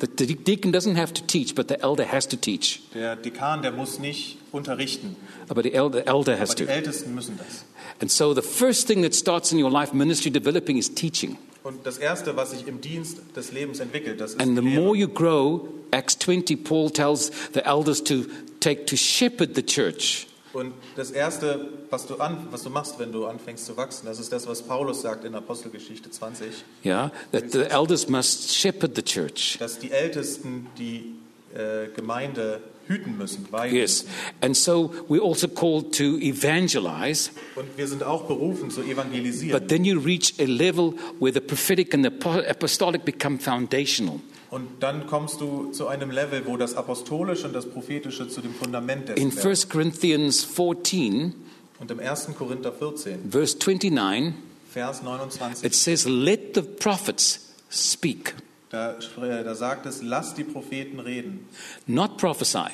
[0.00, 2.80] The, deacon doesn't have to teach, but the elder has to teach.
[2.94, 5.16] Der Dekan, der muss nicht unterrichten,
[5.48, 6.70] But the elder, elder has aber die to.
[6.72, 7.64] Ältesten müssen das.
[8.00, 11.38] And so the first thing that starts in your life ministry developing is teaching.
[11.62, 14.62] Und das Erste, was sich im Dienst des Lebens entwickelt, das ist And die the
[14.62, 15.08] more Lehre.
[15.08, 18.24] you grow, Acts 20, Paul tells the elders to
[18.60, 20.26] take to shepherd the church.
[20.52, 24.18] Und das Erste, was du, an, was du machst, wenn du anfängst zu wachsen, das
[24.18, 26.48] ist das, was Paulus sagt in Apostelgeschichte 20,
[26.84, 29.56] Yeah, that the elders must shepherd the church.
[29.60, 31.14] dass die Ältesten die
[31.54, 34.04] äh, Gemeinde hüten müssen, weiden Yes.
[34.40, 39.58] And so we're also called to evangelize, Und wir sind auch berufen zu evangelisieren.
[39.60, 44.20] but then you reach a level where the prophetic and the apo- apostolic become foundational.
[44.50, 48.52] Und dann kommst du zu einem Level, wo das Apostolische und das Prophetische zu dem
[48.52, 49.48] Fundament In dessen werden.
[49.48, 51.34] 1 Corinthians 14,
[51.78, 52.30] Und im 1.
[52.36, 54.34] Korinther 14, verse 29,
[54.72, 58.34] Vers 29, it says, Let the prophets speak,
[58.70, 61.48] da, äh, da sagt es, lasst die Propheten reden,
[61.86, 62.68] not prophesy.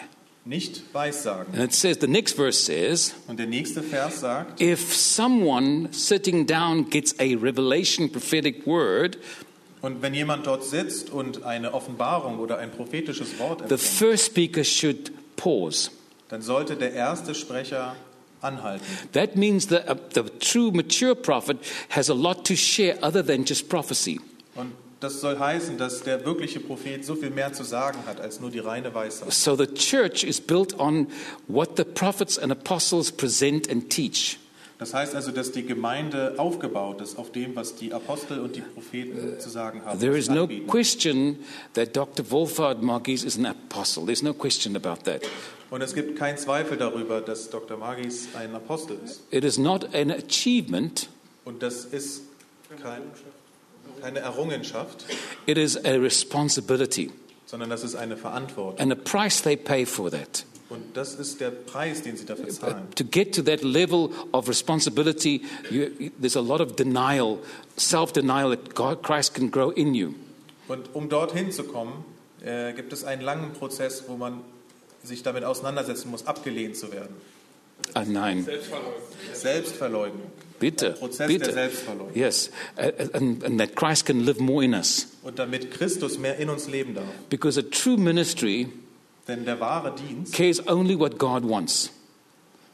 [0.46, 1.54] nicht weissagen.
[1.54, 6.46] And it says, the next verse says, Und der nächste Vers sagt, If someone sitting
[6.46, 9.18] down gets a revelation prophetic word,
[9.86, 14.26] Und wenn jemand dort sitzt und eine Offenbarung oder ein prophetisches Wort the empfängt, first
[14.26, 15.92] speaker should pause.
[16.28, 17.94] dann sollte der erste Sprecher
[18.40, 18.84] anhalten.
[19.12, 21.58] That means that uh, the true mature prophet
[21.90, 24.20] has a lot to share other than just prophecy.
[24.56, 28.40] Und das soll heißen, dass der wirkliche Prophet so viel mehr zu sagen hat als
[28.40, 29.32] nur die reine Weisheit.
[29.32, 31.06] So the church is built on
[31.46, 34.40] what the prophets and apostles present and teach.
[34.78, 38.60] Das heißt also, dass die Gemeinde aufgebaut ist auf dem, was die Apostel und die
[38.60, 39.98] Propheten zu sagen haben.
[40.00, 41.38] There is no question
[41.74, 42.30] that Dr.
[42.30, 44.04] Wolfhard Margis is an apostle.
[44.04, 45.22] There's no question about that.
[45.70, 47.76] Und es gibt keinen Zweifel darüber, dass Dr.
[47.76, 49.22] Magis ein Apostel ist.
[49.30, 51.08] It is not an achievement,
[51.44, 52.22] Und das ist
[52.82, 53.02] kein,
[54.00, 55.04] keine Errungenschaft,
[55.46, 57.10] it is a responsibility
[57.46, 58.78] sondern das ist eine Verantwortung.
[58.80, 60.44] and a price they pay for that.
[60.68, 62.88] Und das ist der Preis, den sie dafür zahlen.
[62.96, 67.38] To get to that level of responsibility, you, there's a lot of denial,
[67.76, 70.14] self denial that God, Christ can grow in you.
[70.66, 72.04] Und um dorthin zu kommen,
[72.44, 74.40] äh, gibt es einen langen Prozess, wo man
[75.04, 77.14] sich damit auseinandersetzen muss, abgelehnt zu werden.
[77.94, 78.46] Ah, nein,
[79.32, 80.30] Selbstverleugnung.
[80.58, 81.52] bitte, Prozess der bitte.
[81.52, 82.16] Selbstverleugnung.
[82.16, 85.08] Yes, and, and that Christ can live more in us.
[85.22, 87.04] Und damit Christus mehr in uns leben darf.
[87.28, 88.68] Because a true ministry
[89.28, 91.90] Denn der wahre Dienst, cares only what God wants,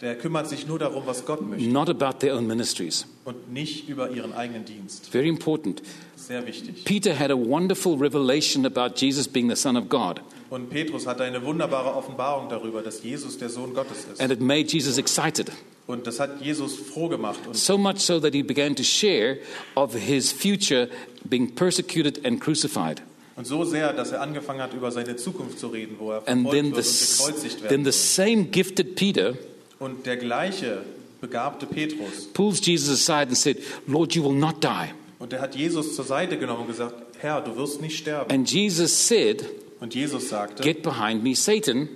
[0.00, 3.06] der kümmert sich nur darum, was Gott möchte not about their own ministries.
[3.24, 5.08] und nicht über ihren eigenen Dienst.
[5.10, 5.82] Very important.
[6.16, 6.84] Sehr wichtig.
[6.84, 11.24] Peter had a wonderful revelation about Jesus being the Son of God, Und Petrus hatte
[11.24, 14.20] eine wunderbare Offenbarung darüber, dass Jesus der Sohn Gottes ist.
[14.20, 15.50] and it made Jesus excited.
[15.86, 17.38] Und das hat Jesus froh gemacht.
[17.52, 19.38] So much so that he began to share
[19.74, 20.88] of his future
[21.24, 23.02] being persecuted and crucified.
[23.36, 26.42] Und so sehr, dass er angefangen hat, über seine Zukunft zu reden, wo er And
[26.42, 29.38] verfolgt then wird the, und gekreuzigt then the same gifted Peter wird.
[29.78, 30.82] Und der gleiche
[31.20, 34.90] begabte Petrus, pulls Jesus aside and said, Lord, you will not die.
[35.18, 38.30] und der hat Jesus zur Seite genommen und gesagt, Herr, du wirst nicht sterben.
[38.32, 39.44] And Jesus said,
[39.80, 41.88] Und Jesus sagte, Get behind me, Satan,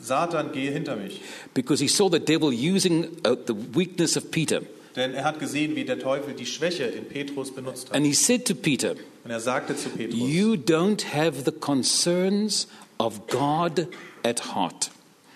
[0.00, 1.20] Satan, gehe hinter mich.
[1.54, 4.62] because he saw the devil using uh, the weakness of Peter.
[4.96, 7.96] Denn er hat gesehen, wie der Teufel die Schwäche in Petrus benutzt hat.
[7.96, 8.94] And he said to Peter,
[9.24, 12.66] Und er sagte zu Petrus, You don't have the concerns
[12.98, 13.86] of God
[14.24, 14.90] at heart.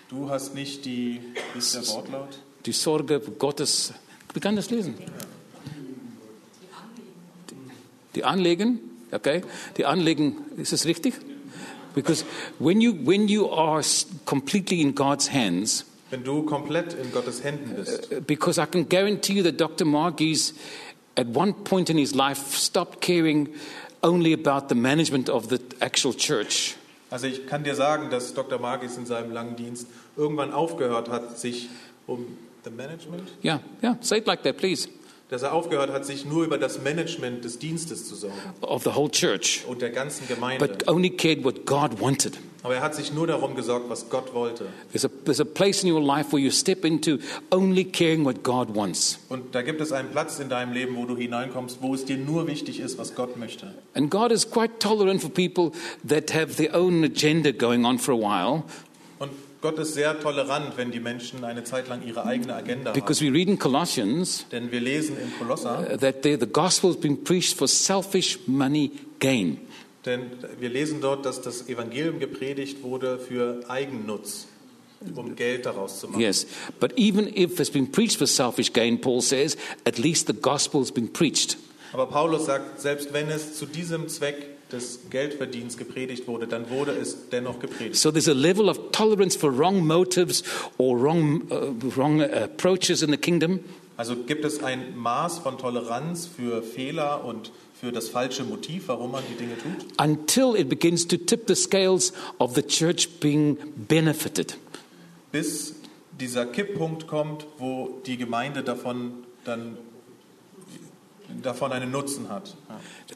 [0.09, 1.21] du hast nicht die,
[1.53, 2.39] wie ist der Wortlaut?
[2.65, 3.93] Die Sorge Gottes.
[4.33, 4.95] Wie kann das lesen?
[8.15, 8.79] Die Anliegen,
[9.11, 9.41] okay?
[9.77, 11.13] Die Anliegen, ist es richtig?
[11.93, 12.25] Because
[12.59, 13.81] when you, when you are
[14.25, 19.33] completely in God's hands, Wenn du komplett in Gottes Händen bist, because I can guarantee
[19.33, 19.85] you that Dr.
[19.85, 20.53] Margis,
[21.17, 23.49] at one point in his life, stopped caring
[24.03, 26.75] only about the management of the actual church.
[27.09, 28.59] also ich kann dir sagen, dass Dr.
[28.59, 31.69] Magis in seinem langen Dienst irgendwann aufgehört hat, sich
[32.05, 34.87] um the Management, Yeah, yeah, say it like that, please.
[35.29, 38.95] Dass er aufgehört hat, sich nur über das Management des Dienstes zu sorgen Of the
[38.95, 40.65] whole church, und der ganzen Gemeinde.
[40.65, 42.37] but only cared what God wanted.
[42.63, 44.65] Aber er hat sich nur darum gesorgt, was Gott wollte.
[44.91, 47.17] There's a, there's a place in your life where you step into
[47.51, 49.19] only caring what God wants.
[49.29, 52.17] Und da gibt es einen Platz in deinem Leben, wo du hineinkommst, wo es dir
[52.17, 53.73] nur wichtig ist, was Gott möchte.
[53.93, 55.71] And God is quite tolerant for people
[56.07, 58.63] that have their own agenda going on for a while,
[59.61, 63.33] Gott ist sehr tolerant, wenn die Menschen eine Zeit lang ihre eigene Agenda because haben.
[63.33, 66.99] we read in Colossians Denn wir lesen in Kolosser, uh, that the, the gospel has
[66.99, 69.57] been preached for selfish money gain.
[70.05, 74.47] denn wir lesen dort, dass das Evangelium gepredigt wurde für Eigennutz,
[75.15, 76.21] um Geld daraus zu machen.
[76.21, 76.45] Yes,
[76.79, 80.81] but even if it's been preached for selfish gain, Paul says, at least the gospel
[80.81, 81.57] has been preached.
[81.93, 86.91] Aber Paulus sagt, selbst wenn es zu diesem Zweck des Geldverdienens gepredigt wurde, dann wurde
[86.91, 87.95] es dennoch gepredigt.
[87.95, 90.43] So there's a level of tolerance for wrong motives
[90.77, 93.59] or wrong, uh, wrong uh, approaches in the kingdom.
[93.95, 99.11] Also gibt es ein Maß von Toleranz für Fehler und für das falsche Motiv, warum
[99.11, 103.57] man die Dinge tut, until it begins to tip the scales of the church being
[103.87, 104.57] benefited.
[105.31, 105.75] bis
[106.19, 109.11] dieser Kipppunkt kommt, wo die Gemeinde davon
[109.43, 109.77] dann
[111.43, 112.55] davon einen Nutzen hat.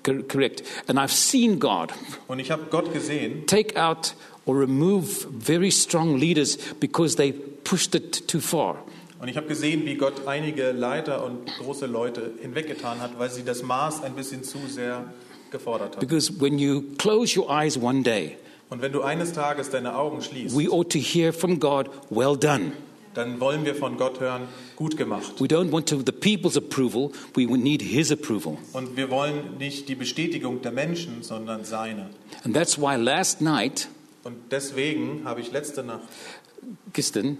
[0.04, 0.64] Cor- Correct.
[0.88, 1.92] And I've seen God
[2.28, 4.14] Und ich habe Gott gesehen, take out
[4.46, 8.78] or remove very strong leaders because they pushed it too far.
[9.20, 13.44] und ich habe gesehen, wie Gott einige Leiter und große Leute hinweggetan hat, weil sie
[13.44, 15.06] das Maß ein bisschen zu sehr
[15.52, 16.00] gefordert haben.
[16.00, 18.38] Because when you close your eyes one day,
[18.70, 22.36] Und wenn du eines Tages deine Augen schließt, we ought to hear from God, well
[22.38, 22.72] done.
[23.14, 24.44] Dann wollen wir von Gott hören,
[24.76, 25.34] gut gemacht.
[25.40, 28.58] We don't want to, the people's approval, we need His approval.
[28.74, 32.10] Und wir wollen nicht die Bestätigung der Menschen, sondern seine.
[32.44, 33.88] And that's why last night,
[34.24, 36.02] Und deswegen habe ich letzte Nacht
[36.94, 37.40] Kirsten,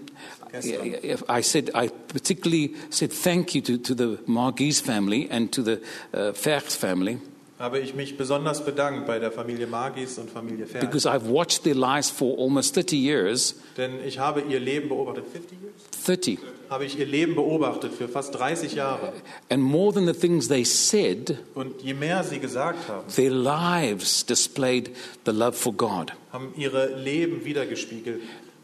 [0.50, 1.24] Gestern.
[1.28, 5.80] I said, I particularly said thank you to, to the Margis family and to the
[6.12, 7.18] uh, Ferch family.
[7.62, 10.80] Habe ich mich besonders bedankt bei der Familie Magis und Familie Fern.
[10.80, 13.54] because I've watched their lives for almost 30 years.
[13.76, 15.72] Denn ich habe ihr Leben beobachtet, 50 years?
[16.04, 16.38] 30.
[16.68, 19.12] Habe ich ihr Leben beobachtet für fast 30 Jahre.
[19.48, 24.26] And more than the things they said, Und je mehr sie gesagt haben, their lives
[24.26, 24.90] displayed
[25.24, 26.12] the love for God.
[26.32, 28.20] haben ihre Leben wiedergespiegelt,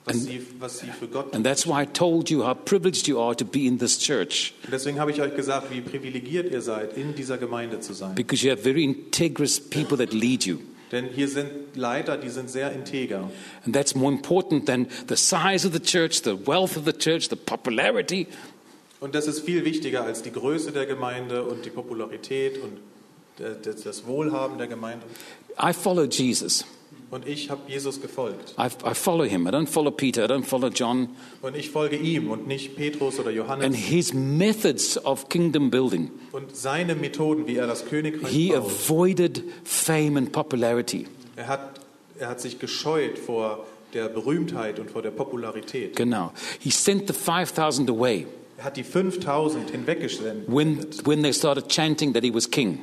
[0.09, 3.21] was sie, was sie für Gott And that's why I told you how privileged you
[3.21, 6.97] are to be in this church Deswegen habe ich euch gesagt, wie privilegiert ihr seid,
[6.97, 8.15] in dieser Gemeinde zu sein.
[8.15, 10.59] because you have very integrous people that lead you.
[10.91, 13.31] Denn hier sind Leiter, die sind sehr integer.
[13.67, 17.29] And that's more important than the size of the church, the wealth of the church,
[17.29, 18.27] the popularity.
[19.01, 22.79] Und das ist viel wichtiger als die Größe der Gemeinde und die Popularität und
[23.45, 23.51] äh,
[23.85, 25.05] das Wohlhaben der Gemeinde.
[25.63, 26.65] I follow Jesus.
[27.11, 28.55] Und ich habe Jesus gefolgt.
[28.59, 29.47] I, I follow him.
[29.47, 30.25] I don't follow Peter.
[30.25, 31.09] I don't follow John.
[31.41, 33.77] Und ich folge ihm und nicht Petrus oder And Johannes.
[33.77, 36.11] his methods of kingdom building.
[36.33, 38.59] Und seine Methoden, wie er das Königreich He baut.
[38.59, 41.07] avoided fame and popularity.
[41.37, 41.81] Er hat,
[42.19, 45.97] er hat sich gescheut vor der Berühmtheit und vor der Popularität.
[45.97, 46.33] Genau.
[46.61, 48.27] He sent the 5,000 away
[48.59, 50.45] Er hat die 5000 hinweggesendet.
[50.47, 52.81] when, when they started chanting that he was king.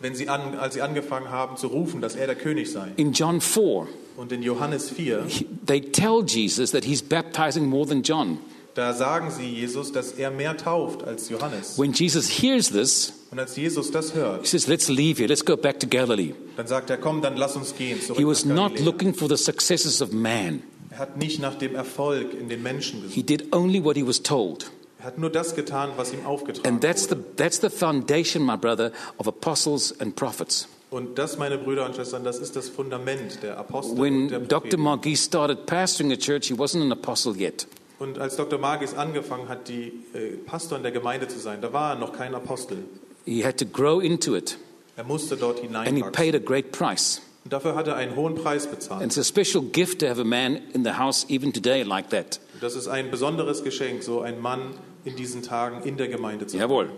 [0.00, 2.88] Wenn sie an, als sie angefangen haben zu rufen, dass er der König sei.
[2.96, 3.86] In John 4,
[4.16, 8.38] Und in Johannes 4, he- they tell Jesus that he's baptizing more than John.
[8.74, 11.78] da sagen sie Jesus, dass er mehr tauft als Johannes.
[11.78, 15.28] When Jesus hears this, Und als Jesus das he hört, says, Let's leave here.
[15.28, 16.34] Let's go back to Galilee.
[16.56, 18.00] dann sagt er, komm, dann lass uns gehen.
[18.00, 21.54] Zurück He was nach not looking for the successes of man, Er hat nicht nach
[21.56, 23.14] dem Erfolg in den Menschen gesucht.
[23.14, 24.70] he did only what he was told.
[25.06, 27.22] Hat nur das getan, was ihm aufgetragen And that's the, wurde.
[27.36, 30.66] that's the foundation, my brother, of apostles and prophets.
[30.90, 34.38] Und das, meine Brüder und Schwestern, das ist das Fundament der Apostel und When der
[34.40, 34.60] Dr.
[34.62, 34.82] Propheten.
[34.82, 37.66] Margis started pastoring a church, he wasn't an apostle yet.
[37.98, 38.58] Und als Dr.
[38.58, 42.12] Magis angefangen hat, die äh, Pastor in der Gemeinde zu sein, da war er noch
[42.12, 42.78] kein Apostel.
[43.24, 44.58] He had to grow into it,
[44.96, 46.12] Er musste dort and he hineinwachsen.
[46.12, 47.22] paid a great price.
[47.44, 49.04] Und dafür hat er einen hohen Preis And bezahlt.
[49.04, 52.40] it's a special gift to have a man in the house even today like that.
[52.60, 54.74] Das ist ein besonderes Geschenk, so ein Mann
[55.06, 56.68] in diesen Tagen in der Gemeinde zu haben.
[56.68, 56.90] Jawohl.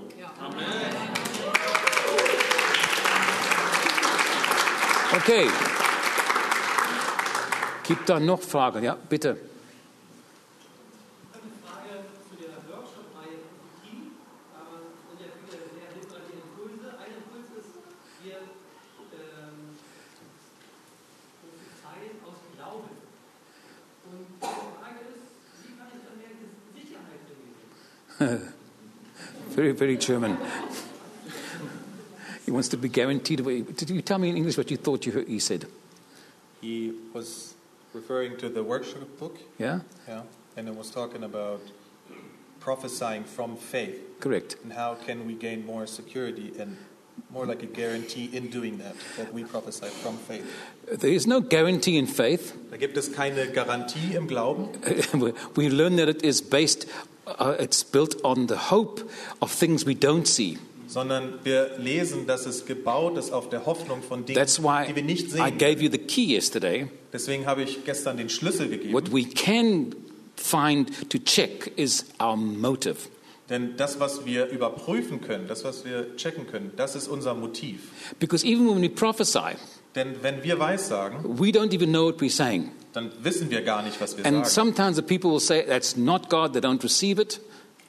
[5.14, 5.48] Okay.
[7.86, 8.82] Gibt da noch Fragen?
[8.82, 9.38] Ja, bitte.
[29.50, 30.36] Very, very German.
[32.44, 33.44] He wants to be guaranteed.
[33.76, 35.66] Did you tell me in English what you thought you, heard, he said?
[36.60, 37.54] He was
[37.92, 39.80] referring to the workshop book, Yeah?
[40.06, 40.22] yeah,
[40.56, 41.60] and it was talking about
[42.60, 44.56] prophesying from faith Correct.
[44.62, 46.76] and how can we gain more security and
[47.30, 50.44] more like a guarantee in doing that, that we prophesy from faith.
[51.00, 52.54] There is no guarantee in faith.
[52.70, 54.68] Da gibt es keine Garantie im Glauben,
[55.56, 56.86] we learn that it is based,
[57.38, 59.02] uh, it's built on the hope
[59.40, 60.58] of things we don't see.
[60.86, 64.96] sondern wir lesen, dass es gebaut ist auf der Hoffnung von Dingen, That's why die
[64.96, 65.58] wir nicht I sehen.
[65.58, 66.88] gave you the key yesterday.
[67.12, 68.94] Deswegen habe ich gestern den Schlüssel gegeben.
[68.94, 69.94] What we can
[70.36, 72.96] find to check is our motive.
[73.50, 77.80] Denn das, was wir überprüfen können, das, was wir checken können, das ist unser Motiv.
[78.18, 79.56] Because even when we prophesy,
[79.94, 82.70] Denn wenn wir Weissagen, we don't even know what we're saying.
[82.92, 84.48] Dann wissen wir gar nicht, was wir And sagen.
[84.74, 87.40] sometimes the people will say, that's not God, they don't receive it.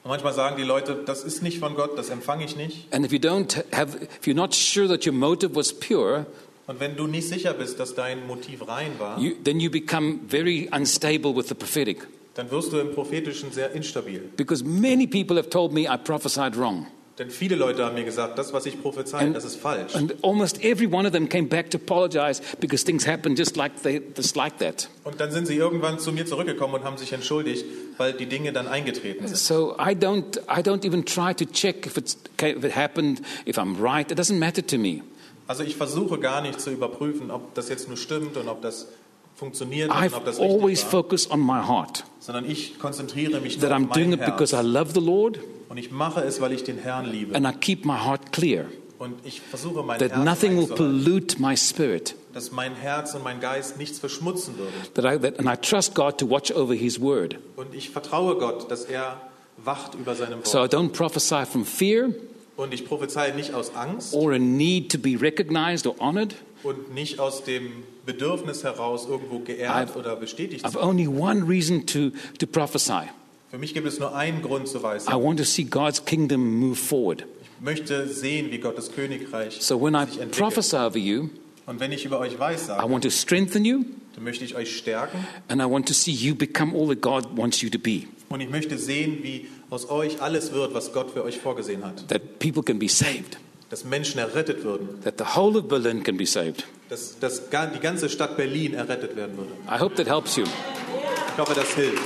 [0.02, 2.92] Und manchmal sagen die Leute, das ist nicht von Gott, das empfange ich nicht.
[2.92, 6.26] And if you don't have, if you're not sure that your motive was pure,
[6.66, 10.20] Und wenn du nicht sicher bist, dass dein Motiv rein war, you, then you become
[10.28, 12.06] very unstable with the prophetic.
[12.34, 14.30] dann wirst du im Prophetischen sehr instabil.
[14.36, 16.86] Because many people have told me I prophesied wrong.
[17.18, 19.94] Denn viele Leute haben mir gesagt, das, was ich prophezei, And- das ist falsch.
[19.94, 23.82] And almost every one of them came back to apologize because things happened just like,
[23.82, 24.88] they, just like that.
[25.04, 27.64] Und dann sind sie irgendwann zu mir zurückgekommen und haben sich entschuldigt,
[27.98, 29.36] weil die Dinge dann eingetreten sind.
[29.36, 33.58] So I don't, I don't even try to check if, it's, if it happened, if
[33.58, 34.10] I'm right.
[34.10, 35.02] It doesn't matter to me.
[35.46, 38.86] Also ich versuche gar nicht zu überprüfen, ob das jetzt nur stimmt und ob das
[39.34, 43.58] funktioniert und I've ob das always war, focused on my heart sondern ich konzentriere mich
[43.58, 45.40] that I'm doing it because I love the Lord
[45.70, 47.34] Und ich mache es, weil ich den Herrn liebe.
[47.34, 48.66] and I keep my heart clear.
[48.98, 52.14] Und ich versuche mein That Herz nothing will pollute my spirit.
[52.34, 54.72] dass mein Herz und mein Geist nichts verschmutzen würde.
[54.94, 57.36] That I, that, and I trust God to watch over His word.
[57.56, 59.18] Und ich vertraue Gott, dass er
[59.64, 60.74] wacht über seinem So I Wort.
[60.74, 62.10] don't prophesy from fear
[62.56, 66.34] Und ich prophezeie nicht aus Angst or a need to be recognized or honored.
[66.62, 67.70] und nicht aus dem
[68.04, 73.08] Bedürfnis heraus, irgendwo geehrt I've- oder bestätigt I've only one reason to, to prophesy.
[73.50, 75.12] Für mich gibt es nur einen Grund zu I weisen.
[75.12, 77.24] want to see God's kingdom move forward.
[77.58, 80.32] Ich möchte sehen, wie Gottes Königreich So when I sich entwickelt.
[80.38, 81.28] prophesy over you,
[81.66, 83.84] Und wenn ich über euch weiß I want to strengthen you
[84.14, 87.36] dann möchte ich euch stärken and I want to see you become all that God
[87.36, 88.02] wants you to be.
[88.28, 92.06] und ich möchte sehen, wie aus euch alles wird, was Gott für euch vorgesehen hat.
[92.08, 93.38] That people can be saved,
[93.68, 96.64] Dass Menschen errettet würden, that the whole of Berlin can be saved.
[96.88, 99.50] dass, dass die ganze Stadt Berlin errettet werden würde.
[99.68, 100.44] I hope that helps you.
[100.44, 102.02] Ich hoffe, das hilft.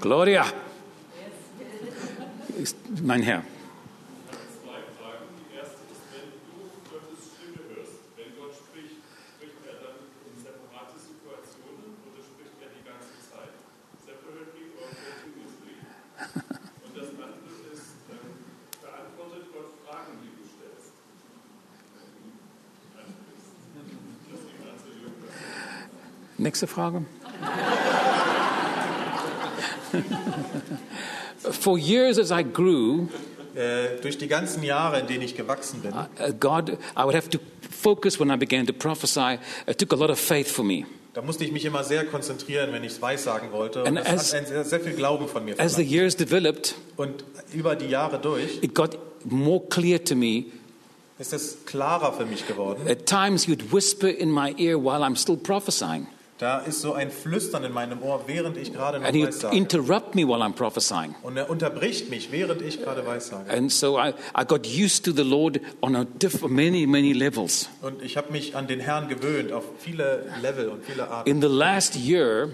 [0.00, 0.44] Gloria.
[2.58, 3.42] Ist Mein Herr.
[26.38, 27.04] Nächste Frage.
[31.38, 33.08] For years as I grew,
[33.54, 36.04] Äh, durch die ganzen Jahre, in denen ich gewachsen bin, uh,
[36.38, 37.38] God, I would have to
[37.70, 39.38] focus when I began to prophesy.
[39.66, 40.84] It took a lot of faith for me.
[41.14, 43.80] da musste ich mich immer sehr konzentrieren, wenn ich es weissagen wollte.
[43.84, 45.90] Und And das as- hat sehr, sehr viel Glauben von mir As the verlangt.
[45.90, 47.24] years developed, Und
[47.54, 50.44] über die Jahre durch it got more clear to me.
[51.18, 52.86] ist es klarer für mich geworden.
[52.86, 56.06] At times, you'd whisper in my ear while I'm still prophesying,
[56.38, 59.56] Da ist so ein Flüstern in meinem Ohr, während ich gerade noch and he'd weissage.
[59.56, 61.14] interrupt me while I'm prophesying.
[61.22, 63.48] Und er unterbricht mich, während ich gerade weissage.
[63.50, 67.70] And so I, I got used to the Lord on a diff- many, many levels.
[67.80, 71.30] Und ich habe mich an den Herrn gewöhnt, auf viele Level und viele Arten.
[71.30, 72.50] In the last year,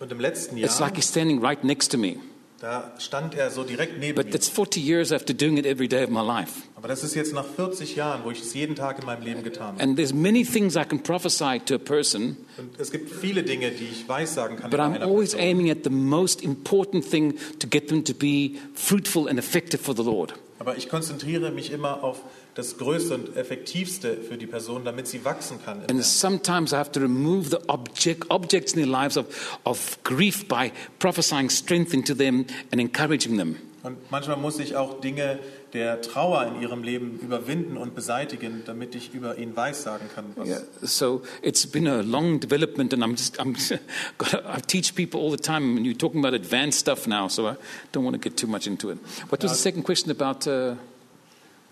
[0.00, 2.16] Und im letzten it's Jahr, like he's standing right next to me.
[2.60, 4.32] Da stand er so direkt neben But mir.
[4.32, 6.62] that's 40 years after doing it every day of my life.
[6.74, 9.42] Aber das ist jetzt nach 40 Jahren, wo ich es jeden Tag in meinem Leben
[9.42, 9.82] getan habe.
[9.82, 13.70] And there's many things I can prophesy to a person, Und es gibt viele Dinge,
[13.72, 14.70] die ich weissagen kann.
[14.70, 15.40] but I'm always Person.
[15.48, 19.94] aiming at the most important thing to get them to be fruitful and effective for
[19.94, 20.34] the Lord.
[20.58, 22.20] Aber ich konzentriere mich immer auf
[22.56, 25.82] das Größte und Effektivste für die Person, damit sie wachsen kann.
[25.90, 30.48] And sometimes I have to remove the object, objects in their lives of, of grief
[30.48, 33.56] by prophesying strength into them and encouraging them.
[33.82, 35.38] Und manchmal muss ich auch Dinge
[35.74, 40.24] der Trauer in ihrem Leben überwinden und beseitigen, damit ich über ihn weissagen kann.
[40.44, 40.62] Yeah.
[40.82, 43.54] So it's been a long development, and I'm just, I'm,
[44.56, 47.56] I teach people all the time, and you're talking about advanced stuff now, so I
[47.92, 48.98] don't want to get too much into it.
[49.28, 50.46] What was the second question about?
[50.48, 50.76] Uh,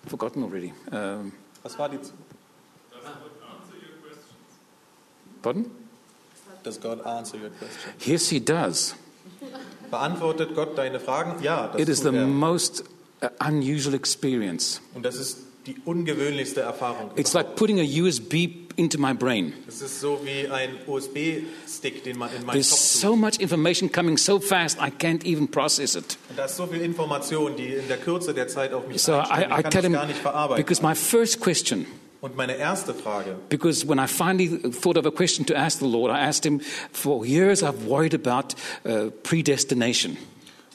[0.08, 0.72] forgotten already.
[0.90, 1.32] Um,
[1.62, 1.98] Was war die?
[5.42, 5.70] pardon?
[6.62, 7.92] Does God answer your question?
[8.00, 8.94] Yes, he does.
[9.90, 11.42] Beantwortet Gott deine Fragen?
[11.42, 12.26] Ja, das It is the er.
[12.26, 12.84] most
[13.22, 14.80] uh, unusual experience.
[14.94, 17.10] Und das ist die ungewöhnlichste Erfahrung.
[17.16, 19.52] It's like putting a USB into my brain.
[19.68, 23.90] Es ist so wie ein USB-Stick, den man in meinen There's Kopf so much information
[23.90, 26.18] coming so fast, I can't even process it.
[26.28, 29.14] Und da ist so viel Information, die in der Kürze der Zeit auf mich So
[29.14, 29.42] einströmt.
[29.58, 30.62] I, kann tell him, gar nicht verarbeiten.
[30.64, 31.86] because my first question,
[32.20, 35.86] Und meine erste Frage, because when I finally thought of a question to ask the
[35.86, 36.60] Lord, I asked him,
[36.92, 38.54] for years I've worried about
[38.84, 40.16] uh, predestination.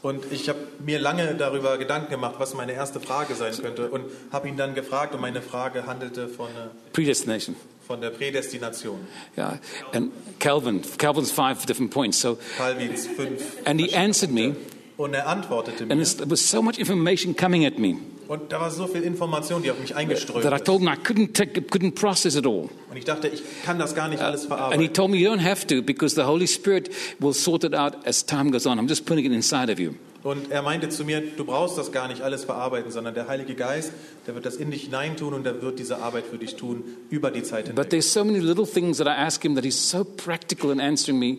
[0.01, 4.05] Und ich habe mir lange darüber Gedanken gemacht, was meine erste Frage sein könnte und
[4.31, 7.55] habe ihn dann gefragt und meine Frage handelte von, äh, Predestination.
[7.85, 8.99] von der Prädestination.
[9.37, 9.59] Yeah.
[9.93, 12.19] And Calvin, Calvin's five different points.
[12.21, 13.41] So, Calvins fünf.
[13.65, 14.55] and he answered me,
[14.97, 16.01] Und er antwortete and mir.
[16.01, 17.97] it's- there was so much information coming at me
[18.29, 20.91] Und da war so viel Information, die auf mich eingeströmt that I told him I
[20.91, 22.69] couldn't, take, couldn't process it all.
[22.91, 24.93] Und ich dachte, ich kann das gar nicht alles And he verarbeiten.
[24.93, 28.23] told me, You don't have to because the Holy Spirit will sort it out as
[28.23, 28.77] time goes on.
[28.79, 29.93] I'm just putting it inside of you.
[30.21, 33.55] Und er meinte zu mir, du brauchst das gar nicht alles verarbeiten, sondern der Heilige
[33.55, 33.93] Geist,
[34.27, 37.31] der wird das in dich hineintun und der wird diese Arbeit für dich tun über
[37.31, 37.89] die Zeit But hinweg.
[37.89, 41.17] there's so many little things that I ask him that he's so practical in answering
[41.17, 41.37] me.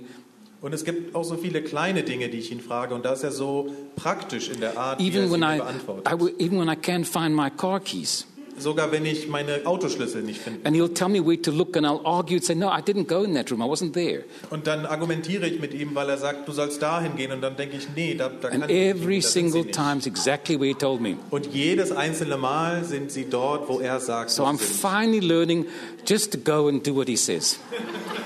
[0.63, 3.23] Und es gibt auch so viele kleine Dinge, die ich ihn frage und da ist
[3.23, 6.09] er so praktisch in der Art, wie er Even sie I, beantwortet.
[6.13, 8.27] I even when I can't find my car keys.
[8.61, 10.61] Sogar wenn ich meine Autoschlüssel nicht finde.
[10.65, 13.07] And he'll tell me where to look and I'll argue and say, No, I didn't
[13.09, 13.61] go in that room.
[13.63, 14.25] I wasn't there.
[14.51, 17.57] Und dann argumentiere ich mit ihm, weil er sagt, du sollst dahin gehen und dann
[17.57, 19.75] denke ich, nee, da, da kann And ich nicht, every single nicht.
[19.75, 21.17] time is exactly where he told me.
[21.31, 24.71] Und jedes einzelne Mal sind sie dort, wo er sagt, So I'm sind.
[24.71, 25.67] finally learning
[26.07, 27.59] just to go and do what he says.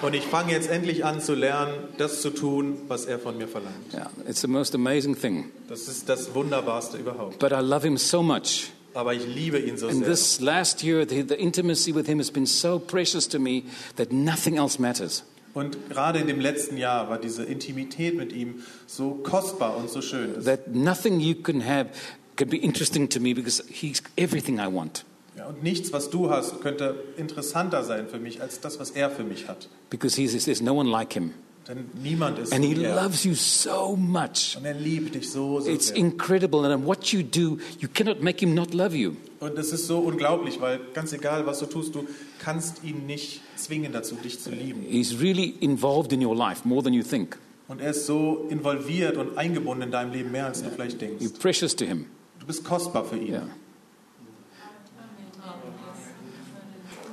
[0.03, 3.49] Und ich fange jetzt endlich an zu lernen, das zu tun, was er von mir
[3.49, 3.75] verlangt.
[3.95, 5.51] Yeah, it's the most amazing thing.
[5.69, 7.39] Das ist das Wunderbarste überhaupt.
[7.39, 8.71] But I love him so much.
[8.95, 10.09] Aber ich liebe ihn so And sehr.
[10.09, 13.65] this last year, the, the intimacy with him has been so precious to me
[13.97, 15.25] that nothing else matters.
[15.53, 20.01] Und gerade in dem letzten Jahr war diese Intimität mit ihm so kostbar und so
[20.03, 20.35] schön.
[20.35, 21.91] Das, That nothing you can have
[22.37, 25.05] can be interesting to me because he's everything I want.
[25.37, 29.11] ja, und nichts, was du hast, könnte interessanter sein für mich als das, was er
[29.11, 29.69] für mich hat.
[29.91, 31.33] Because he's, there's no one like him.
[31.67, 32.95] Denn niemand ist And He er.
[32.95, 34.55] loves you so much.
[34.59, 35.97] Und er liebt dich so, so It's sehr.
[35.97, 36.65] incredible.
[36.67, 39.13] And what you do, you cannot make Him not love you.
[39.41, 42.07] Und es ist so unglaublich, weil ganz egal, was du tust, du
[42.39, 44.83] kannst ihn nicht zwingen dazu, dich zu lieben.
[44.89, 47.39] He's really involved in your life more than you think.
[47.67, 51.25] Und er ist so involviert und eingebunden in deinem Leben, mehr als du vielleicht denkst.
[51.25, 52.07] You're precious to Him.
[52.41, 53.33] Du bist kostbar für ihn.
[53.33, 53.43] Ja.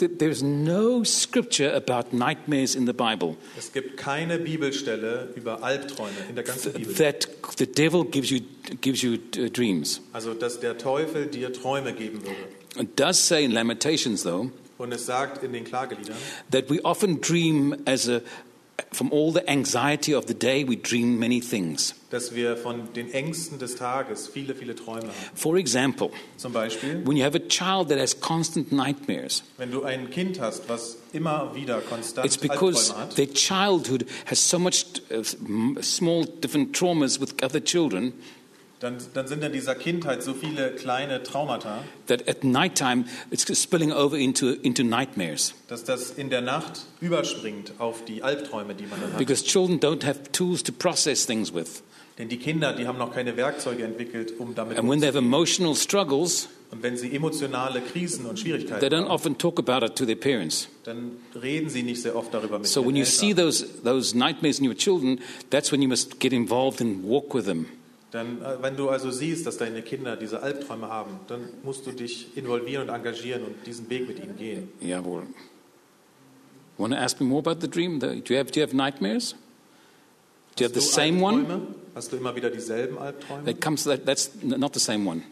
[3.73, 6.93] gibt keine Bibelstelle über Albträume in der ganzen Bibel.
[6.95, 7.27] that
[7.57, 8.41] the devil gives you
[8.81, 10.01] gives you uh, dreams.
[10.13, 12.35] Also, dass der Teufel dir Träume geben würde.
[12.79, 16.15] It does say in Lamentations, though, Und es sagt in den Klageliedern,
[16.51, 18.21] that we often dream as a
[18.91, 21.95] from all the anxiety of the day, we dream many things.
[22.09, 25.13] dass wir von den Ängsten des Tages viele, viele Träume haben.
[25.33, 29.83] For example, Zum Beispiel, when you have a child that has constant nightmares, wenn du
[29.83, 34.59] ein Kind hast, was immer wieder konstant it's because Albträume hat, their childhood has so
[34.59, 35.23] much uh,
[35.81, 38.13] small different traumas with other children
[38.81, 43.93] dann, dann sind in dieser Kindheit so viele kleine Traumata, that at nighttime it's spilling
[43.93, 48.99] over into into nightmares dass das in der Nacht überspringt auf die Albträume, die man
[48.99, 49.17] dann hat.
[49.19, 51.83] because children don't have tools to process things with.
[52.17, 55.17] Denn die Kinder, die haben noch keine Werkzeuge entwickelt, um damit And when they have
[55.17, 59.85] emotional struggles, Und wenn sie emotionale Krisen und they Schwierigkeiten don't haben, often talk about
[59.85, 60.67] it to their parents.
[60.83, 61.11] dann
[61.41, 63.45] reden sie nicht sehr oft darüber mit So ihren when you see Eltern.
[63.45, 65.19] those those nightmares in your children,
[65.49, 67.65] that's when you must get involved and walk with them.
[68.11, 71.91] Dann, äh, wenn du also siehst, dass deine Kinder diese Albträume haben, dann musst du
[71.91, 74.69] dich involvieren und engagieren und diesen Weg mit ihnen gehen.
[74.81, 75.23] Jawohl.
[76.77, 77.99] Want to ask me more about the dream?
[77.99, 79.35] Do you have, do you have nightmares?
[80.55, 81.45] Do you have the same one?
[81.45, 81.67] Albträume?
[81.95, 83.45] Hast du immer wieder dieselben Albträume?
[83.45, 83.83] That comes.
[83.83, 85.23] That, that's not the same one,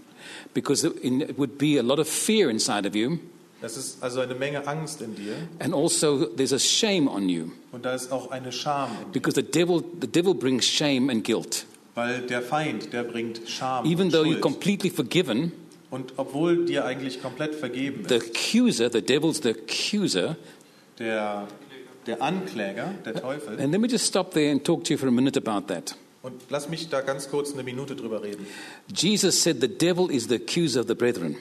[0.54, 3.20] because it, would be a lot of fear inside of you,
[3.62, 7.52] Das ist also eine Menge Angst in dir and also there's a shame on you,
[7.74, 11.10] und da ist auch eine Scham in dir, because the devil the devil brings shame
[11.10, 11.66] and guilt.
[11.96, 15.52] Weil der Feind, der bringt Scham Even though you're completely forgiven,
[15.92, 20.36] Und obwohl dir eigentlich komplett vergeben the ist, accuser, the devil's the accuser.
[21.00, 21.48] der,
[22.06, 25.08] der Ankläger, der Teufel, And let me just stop there and talk to you for
[25.08, 25.96] a minute about that.
[26.22, 28.46] und lass mich da ganz kurz eine Minute drüber reden.
[28.96, 31.36] Jesus said the devil is the accuser of the brethren.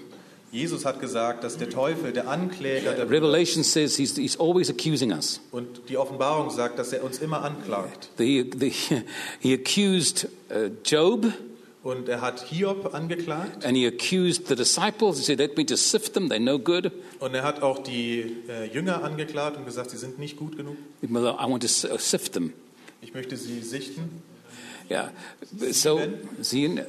[0.50, 5.12] Jesus hat gesagt, dass der Teufel der Ankläger der Revelation says he's, he's always accusing
[5.12, 5.40] us.
[5.50, 8.10] und die Offenbarung sagt, dass er uns immer anklagt.
[8.16, 8.70] The, the,
[9.40, 11.26] he accused uh, Job
[11.84, 15.18] Und er hat Hiob angeklagt and he accused the disciples.
[15.18, 16.90] He said, Let me just sift them, they're no good.
[17.20, 20.76] und er hat auch die äh, Jünger angeklagt und gesagt, sie sind nicht gut genug.
[21.02, 22.52] I want to uh, sift them.
[23.00, 24.22] Ich möchte sie sichten.
[24.90, 25.12] Yeah.
[25.70, 26.00] So,
[26.40, 26.80] see,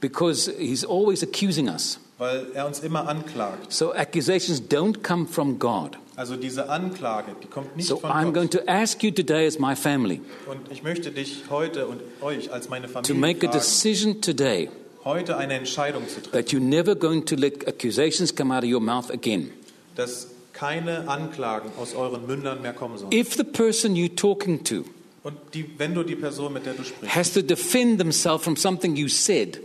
[0.00, 1.98] because he's always accusing us.
[2.20, 3.72] Weil er uns immer anklagt.
[3.72, 5.98] So, accusations don't come from God.
[6.16, 9.58] Also diese Anklage, die kommt nicht So, von I'm going to ask you today, as
[9.58, 13.50] my family, Und ich möchte dich heute und euch als meine to Familie make a
[13.50, 14.68] decision today
[15.02, 18.70] heute eine Entscheidung zu treffen, that you're never going to let accusations come out of
[18.70, 19.50] your mouth again.
[19.96, 23.12] dass keine Anklagen aus euren Mündern mehr kommen sollen.
[23.12, 24.84] If the person you're talking to
[25.22, 28.56] Und die, wenn du die Person, mit der du sprichst, has to defend themselves from
[28.56, 29.60] something you said,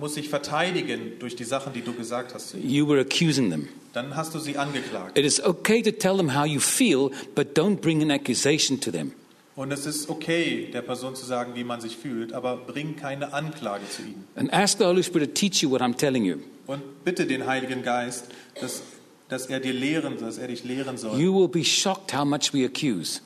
[0.00, 3.68] muss sich verteidigen durch die Sachen, die du gesagt hast, you were accusing them.
[3.92, 5.16] dann hast du sie angeklagt.
[5.18, 8.90] It is okay to tell them how you feel, but don't bring an accusation to
[8.90, 9.12] them.
[9.56, 13.32] Und es ist okay, der Person zu sagen, wie man sich fühlt, aber bring keine
[13.32, 14.24] Anklage zu ihnen.
[14.36, 16.36] And ask the Holy Spirit to teach you what I'm telling you.
[16.66, 18.26] Und bitte den Heiligen Geist,
[18.60, 18.82] dass,
[19.28, 22.52] dass er dir lehren, dass er dich lehren soll You will be shocked how much
[22.52, 23.20] we accuse.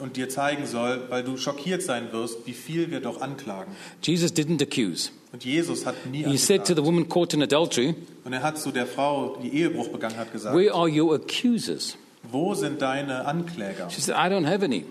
[0.00, 3.72] Und dir zeigen soll, weil du schockiert sein wirst, wie viel wir doch anklagen.
[4.02, 5.10] Jesus didn't accuse.
[5.32, 7.94] Und Jesus hat nie He said to the woman caught in adultery,
[8.24, 11.96] Und er hat zu der Frau, die Ehebruch begangen hat, gesagt, Where are your accusers?
[12.30, 13.90] wo sind deine Ankläger?
[13.90, 14.84] She said, I don't have any.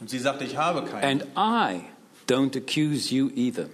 [0.00, 1.22] Und sie sagte, ich habe keinen.
[1.22, 1.84] And I
[2.28, 3.68] don't accuse you either.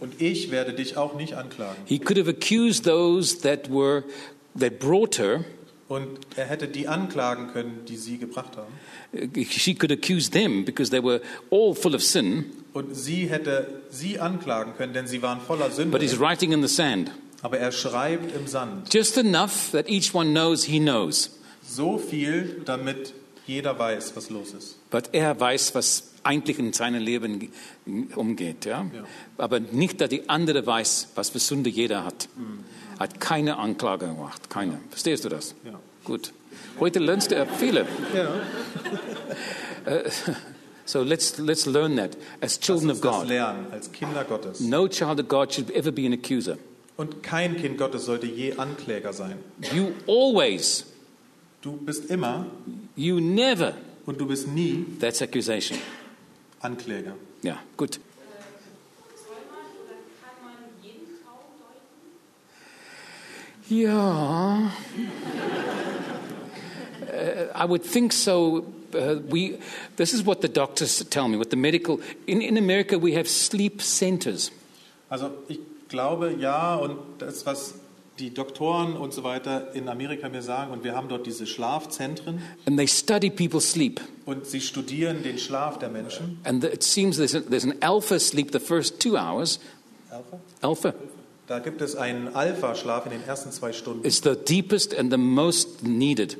[0.00, 1.76] Und ich werde dich auch nicht anklagen.
[1.86, 4.04] He could have accused those that were
[4.58, 5.44] that brought her.
[5.86, 9.44] Und er hätte die anklagen können, die sie gebracht haben.
[9.50, 11.20] She could accuse them because they were
[11.50, 12.46] all full of sin.
[12.72, 15.90] Und sie hätte sie anklagen können, denn sie waren voller Sünde.
[15.90, 17.10] But he's writing in the sand.
[17.42, 18.92] Aber er schreibt im Sand.
[18.92, 21.38] Just enough that each one knows he knows.
[21.62, 23.12] So viel, damit
[23.46, 24.78] jeder weiß, was los ist.
[24.90, 27.50] But er weiß, was eigentlich in seinem Leben
[28.16, 28.64] umgeht.
[28.64, 28.86] Ja?
[28.94, 29.04] Ja.
[29.36, 32.28] Aber nicht, dass die andere weiß, was für Sünde jeder hat.
[32.98, 34.50] Hat keine Anklage gemacht.
[34.50, 34.80] Keine.
[34.90, 35.54] Verstehst du das?
[35.64, 35.78] Ja.
[36.04, 36.32] Gut.
[36.80, 37.86] Heute lernst du viele.
[38.14, 38.34] Ja.
[40.86, 43.28] So let's, let's learn that as children of das God.
[43.28, 44.60] lernen als Kinder Gottes.
[44.60, 46.58] No child of God should ever be an accuser.
[46.96, 49.38] Und kein Kind Gottes sollte je Ankläger sein.
[49.72, 50.84] You always,
[51.62, 52.46] Du bist immer
[52.96, 53.72] you never,
[54.04, 55.78] und du bist nie that's accusation.
[56.60, 57.14] Ankläger.
[57.42, 57.98] Yeah, good.
[63.68, 64.70] Yeah.
[67.12, 68.66] Uh, I would think so.
[68.94, 69.58] Uh, we,
[69.96, 72.00] this is what the doctors tell me, what the medical.
[72.26, 74.50] In, in America, we have sleep centers.
[75.08, 75.58] Also ich
[75.88, 77.74] glaube ja und das, was
[78.18, 82.40] die Doktoren und so weiter in Amerika mir sagen, und wir haben dort diese Schlafzentren
[82.66, 84.00] And they study people's sleep.
[84.24, 86.38] und sie studieren den Schlaf der Menschen.
[86.44, 89.58] And the, it seems there's, a, there's an alpha sleep the first two hours.
[90.10, 90.38] Alpha?
[90.62, 90.94] Alpha
[91.46, 94.04] Da gibt es einen Alpha-Schlaf in den ersten zwei Stunden.
[94.04, 96.38] is the deepest and the most needed.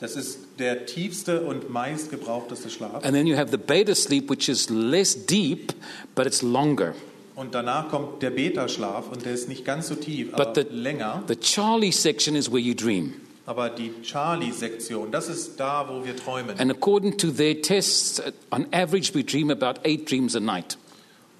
[0.00, 3.04] Das ist der tiefste und meistgebrauchteste Schlaf.
[3.04, 5.72] And then you have the beta sleep, which is less deep,
[6.14, 6.94] but it's longer.
[7.34, 10.74] Und danach kommt der Beta-Schlaf und der ist nicht ganz so tief, aber But the,
[10.74, 11.22] länger.
[11.28, 13.14] the Charlie section is where you dream.
[13.46, 16.60] Aber die Charlie-Sektion, das ist da, wo wir träumen.
[16.60, 20.76] And according to their tests, on average, we dream about eight dreams a night.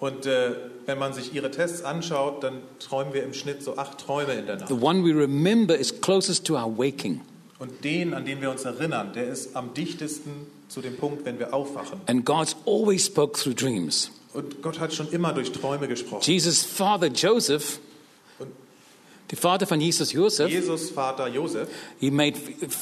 [0.01, 0.53] Und äh,
[0.87, 4.47] wenn man sich ihre Tests anschaut, dann träumen wir im Schnitt so acht Träume in
[4.47, 4.69] der Nacht.
[4.69, 7.21] The one we remember is closest to our waking.
[7.59, 11.39] Und den, an den wir uns erinnern, der ist am dichtesten zu dem Punkt, wenn
[11.39, 12.01] wir aufwachen.
[12.07, 14.11] And God's always spoke through dreams.
[14.33, 16.23] Und Gott hat schon immer durch Träume gesprochen.
[16.23, 17.79] Jesus' father, Joseph,
[19.31, 21.69] the father von Jesus Joseph, Jesus Vater Josef,
[22.01, 22.37] he, made,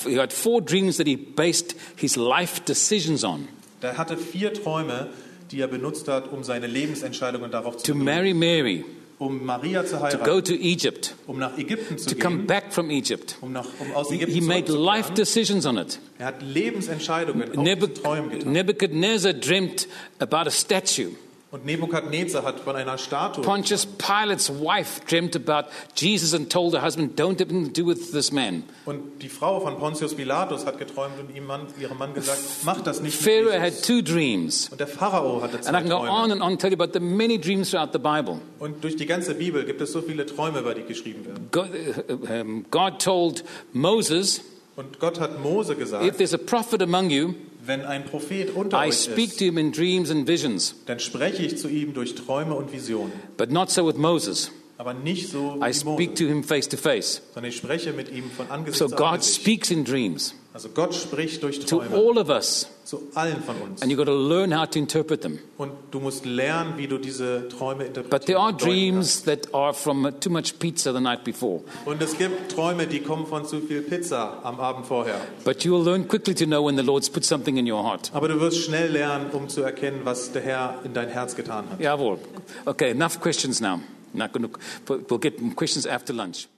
[0.06, 3.48] he had four dreams that he based his life decisions on.
[3.82, 5.08] der hatte vier Träume,
[5.50, 8.84] die er benutzt hat, um seine Lebensentscheidungen darauf zu To marry Mary,
[9.18, 12.46] Um Maria zu to go heiraten, to Egypt, um nach Ägypten zu to come gehen,
[12.46, 13.36] back from Egypt.
[13.42, 15.98] um, nach, um aus He, Ägypten he made life decisions on it.
[16.18, 18.52] Er hat Lebensentscheidungen auf Nebuch- Träumen getan.
[18.52, 19.88] Nebuchadnezzar dreamt
[20.18, 21.10] about a statue.
[21.52, 26.82] Und Nebukadnezar hat von einer Statue Pontius Pilate's wife dreamt about Jesus and told her
[26.82, 28.62] husband, Don't have anything to do with this man.
[28.84, 32.80] Und die Frau von Pontius Pilatus hat geträumt und ihm Mann, ihrem Mann gesagt, mach
[32.82, 34.68] das nicht Pharaoh mit had two dreams.
[34.70, 36.32] Und der Pharao hatte And I zwei can go on Träume.
[36.34, 38.40] and on tell you about the many dreams throughout the Bible.
[38.60, 41.48] Und durch die ganze Bibel gibt es so viele Träume, über die geschrieben werden.
[41.50, 41.68] God,
[42.08, 44.40] uh, um, God told Moses,
[44.76, 47.34] Und Gott hat Mose If gesagt, there's a prophet among you,
[47.70, 50.74] wenn ein Prophet unter I euch speak ist, to him in dreams and visions.
[50.86, 53.12] dann spreche ich zu ihm durch Träume und Visionen.
[53.36, 54.50] But not so with Moses.
[54.76, 57.22] Aber nicht so I wie speak to Mose, him face to face.
[57.34, 59.40] sondern ich spreche mit ihm von Angesicht So zu God Angesicht.
[59.42, 63.56] speaks in dreams Also Gott spricht durch to Träume all of us, zu allen von
[63.62, 63.80] uns.
[63.80, 65.38] and you've got to learn how to interpret them.
[65.56, 70.06] Und du musst lernen, wie du diese Träume But there are dreams that are from
[70.20, 71.62] too much pizza the night before.
[71.86, 75.18] Und es gibt Träume, die kommen von zu viel Pizza am Abend vorher.
[75.46, 78.10] But you will learn quickly to know when the Lord's put something in your heart.
[78.12, 81.70] Aber du wirst schnell lernen, um zu erkennen, was der Herr in dein Herz getan
[81.70, 81.80] hat.
[81.80, 82.18] Jawohl.
[82.66, 83.80] Okay, enough questions now.
[84.12, 84.50] Not gonna,
[84.86, 86.48] we'll get questions after lunch.